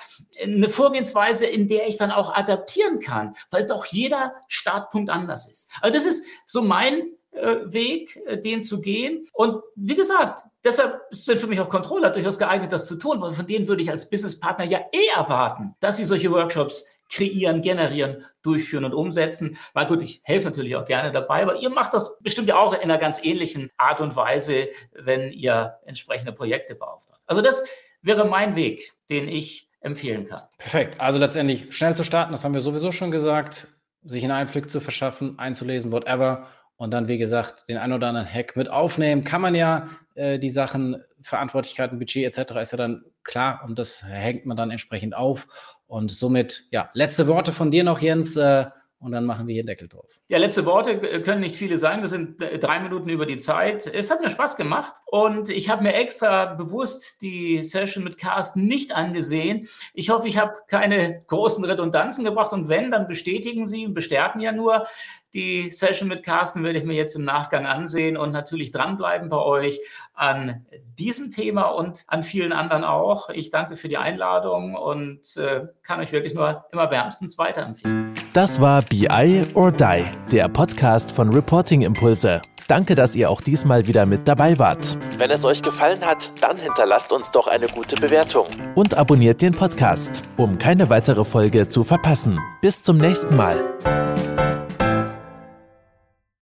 eine 0.42 0.68
Vorgehensweise, 0.68 1.46
in 1.46 1.68
der 1.68 1.86
ich 1.86 1.96
dann 1.96 2.10
auch 2.10 2.34
adaptieren 2.34 3.00
kann, 3.00 3.34
weil 3.50 3.66
doch 3.66 3.86
jeder 3.86 4.34
Startpunkt 4.48 5.10
anders 5.10 5.50
ist. 5.50 5.68
Also 5.80 5.94
das 5.94 6.06
ist 6.06 6.26
so 6.46 6.62
mein 6.62 7.12
äh, 7.32 7.56
Weg, 7.64 8.20
äh, 8.26 8.38
den 8.38 8.62
zu 8.62 8.80
gehen. 8.80 9.28
Und 9.32 9.62
wie 9.74 9.96
gesagt, 9.96 10.44
deshalb 10.64 11.02
sind 11.10 11.38
für 11.38 11.46
mich 11.46 11.60
auch 11.60 11.68
Controller 11.68 12.10
durchaus 12.10 12.38
geeignet, 12.38 12.72
das 12.72 12.86
zu 12.86 12.96
tun, 12.96 13.20
weil 13.20 13.32
von 13.32 13.46
denen 13.46 13.68
würde 13.68 13.82
ich 13.82 13.90
als 13.90 14.08
Businesspartner 14.10 14.64
ja 14.64 14.80
eh 14.92 15.06
erwarten, 15.14 15.74
dass 15.80 15.96
sie 15.96 16.04
solche 16.04 16.30
Workshops 16.30 16.86
kreieren, 17.10 17.62
generieren, 17.62 18.24
durchführen 18.42 18.84
und 18.84 18.94
umsetzen. 18.94 19.58
Weil 19.72 19.86
gut, 19.86 20.02
ich 20.02 20.20
helfe 20.24 20.46
natürlich 20.46 20.76
auch 20.76 20.84
gerne 20.84 21.12
dabei, 21.12 21.42
aber 21.42 21.56
ihr 21.56 21.70
macht 21.70 21.94
das 21.94 22.18
bestimmt 22.20 22.48
ja 22.48 22.56
auch 22.56 22.72
in 22.72 22.82
einer 22.82 22.98
ganz 22.98 23.22
ähnlichen 23.22 23.70
Art 23.76 24.00
und 24.00 24.16
Weise, 24.16 24.68
wenn 24.92 25.30
ihr 25.30 25.78
entsprechende 25.84 26.32
Projekte 26.32 26.74
beauftragt. 26.74 27.20
Also 27.26 27.42
das 27.42 27.64
wäre 28.02 28.24
mein 28.24 28.56
Weg, 28.56 28.92
den 29.10 29.28
ich 29.28 29.70
empfehlen 29.80 30.26
kann. 30.26 30.42
Perfekt. 30.58 31.00
Also 31.00 31.18
letztendlich 31.18 31.74
schnell 31.76 31.94
zu 31.94 32.04
starten, 32.04 32.32
das 32.32 32.42
haben 32.42 32.54
wir 32.54 32.60
sowieso 32.60 32.90
schon 32.90 33.10
gesagt, 33.10 33.68
sich 34.02 34.22
einen 34.24 34.32
Einblick 34.32 34.70
zu 34.70 34.80
verschaffen, 34.80 35.38
einzulesen, 35.38 35.92
whatever. 35.92 36.48
Und 36.76 36.90
dann, 36.90 37.06
wie 37.06 37.18
gesagt, 37.18 37.68
den 37.68 37.76
ein 37.76 37.92
oder 37.92 38.08
anderen 38.08 38.28
Hack 38.28 38.56
mit 38.56 38.68
aufnehmen. 38.68 39.24
Kann 39.24 39.40
man 39.40 39.54
ja 39.54 39.88
äh, 40.14 40.38
die 40.38 40.50
Sachen, 40.50 41.02
Verantwortlichkeiten, 41.20 41.98
Budget 41.98 42.24
etc. 42.24 42.52
ist 42.60 42.72
ja 42.72 42.78
dann 42.78 43.04
klar 43.22 43.64
und 43.66 43.78
das 43.78 44.04
hängt 44.04 44.46
man 44.46 44.56
dann 44.56 44.70
entsprechend 44.70 45.16
auf. 45.16 45.46
Und 45.86 46.10
somit, 46.10 46.64
ja, 46.70 46.90
letzte 46.94 47.26
Worte 47.26 47.52
von 47.52 47.70
dir 47.70 47.84
noch, 47.84 48.00
Jens. 48.00 48.36
Äh, 48.36 48.66
und 49.04 49.12
dann 49.12 49.26
machen 49.26 49.46
wir 49.46 49.52
hier 49.52 49.66
Deckel 49.66 49.86
drauf. 49.86 50.18
Ja, 50.28 50.38
letzte 50.38 50.64
Worte 50.64 50.98
können 51.20 51.40
nicht 51.40 51.56
viele 51.56 51.76
sein. 51.76 52.00
Wir 52.00 52.08
sind 52.08 52.40
äh, 52.40 52.58
drei 52.58 52.80
Minuten 52.80 53.10
über 53.10 53.26
die 53.26 53.36
Zeit. 53.36 53.86
Es 53.86 54.10
hat 54.10 54.22
mir 54.22 54.30
Spaß 54.30 54.56
gemacht 54.56 54.94
und 55.04 55.50
ich 55.50 55.68
habe 55.68 55.82
mir 55.82 55.92
extra 55.92 56.54
bewusst 56.54 57.20
die 57.20 57.62
Session 57.62 58.02
mit 58.02 58.16
Carsten 58.16 58.66
nicht 58.66 58.96
angesehen. 58.96 59.68
Ich 59.92 60.08
hoffe, 60.08 60.26
ich 60.26 60.38
habe 60.38 60.54
keine 60.68 61.22
großen 61.26 61.62
Redundanzen 61.66 62.24
gebracht 62.24 62.54
und 62.54 62.70
wenn, 62.70 62.90
dann 62.90 63.06
bestätigen 63.06 63.66
Sie 63.66 63.86
bestärken 63.88 64.40
ja 64.40 64.52
nur. 64.52 64.86
Die 65.34 65.70
Session 65.70 66.08
mit 66.08 66.22
Carsten 66.22 66.62
werde 66.62 66.78
ich 66.78 66.84
mir 66.84 66.94
jetzt 66.94 67.16
im 67.16 67.24
Nachgang 67.24 67.66
ansehen 67.66 68.16
und 68.16 68.32
natürlich 68.32 68.70
dranbleiben 68.70 69.28
bei 69.28 69.38
euch 69.38 69.80
an 70.14 70.64
diesem 70.98 71.30
Thema 71.30 71.62
und 71.62 72.04
an 72.06 72.22
vielen 72.22 72.52
anderen 72.52 72.84
auch. 72.84 73.28
Ich 73.30 73.50
danke 73.50 73.76
für 73.76 73.88
die 73.88 73.96
Einladung 73.96 74.74
und 74.74 75.36
äh, 75.36 75.66
kann 75.82 76.00
euch 76.00 76.12
wirklich 76.12 76.34
nur 76.34 76.64
immer 76.72 76.90
wärmstens 76.90 77.36
weiterempfehlen. 77.38 78.12
Das 78.32 78.60
war 78.60 78.82
BI 78.82 79.42
or 79.54 79.72
Die, 79.72 80.04
der 80.32 80.48
Podcast 80.48 81.10
von 81.12 81.32
Reporting 81.32 81.82
Impulse. 81.82 82.40
Danke, 82.66 82.94
dass 82.94 83.14
ihr 83.14 83.30
auch 83.30 83.42
diesmal 83.42 83.86
wieder 83.86 84.06
mit 84.06 84.26
dabei 84.26 84.58
wart. 84.58 84.96
Wenn 85.18 85.30
es 85.30 85.44
euch 85.44 85.62
gefallen 85.62 86.00
hat, 86.00 86.32
dann 86.40 86.56
hinterlasst 86.56 87.12
uns 87.12 87.30
doch 87.30 87.46
eine 87.46 87.68
gute 87.68 87.96
Bewertung. 87.96 88.46
Und 88.74 88.96
abonniert 88.96 89.42
den 89.42 89.52
Podcast, 89.52 90.22
um 90.38 90.56
keine 90.56 90.88
weitere 90.88 91.24
Folge 91.24 91.68
zu 91.68 91.84
verpassen. 91.84 92.40
Bis 92.62 92.82
zum 92.82 92.96
nächsten 92.96 93.36
Mal. 93.36 93.62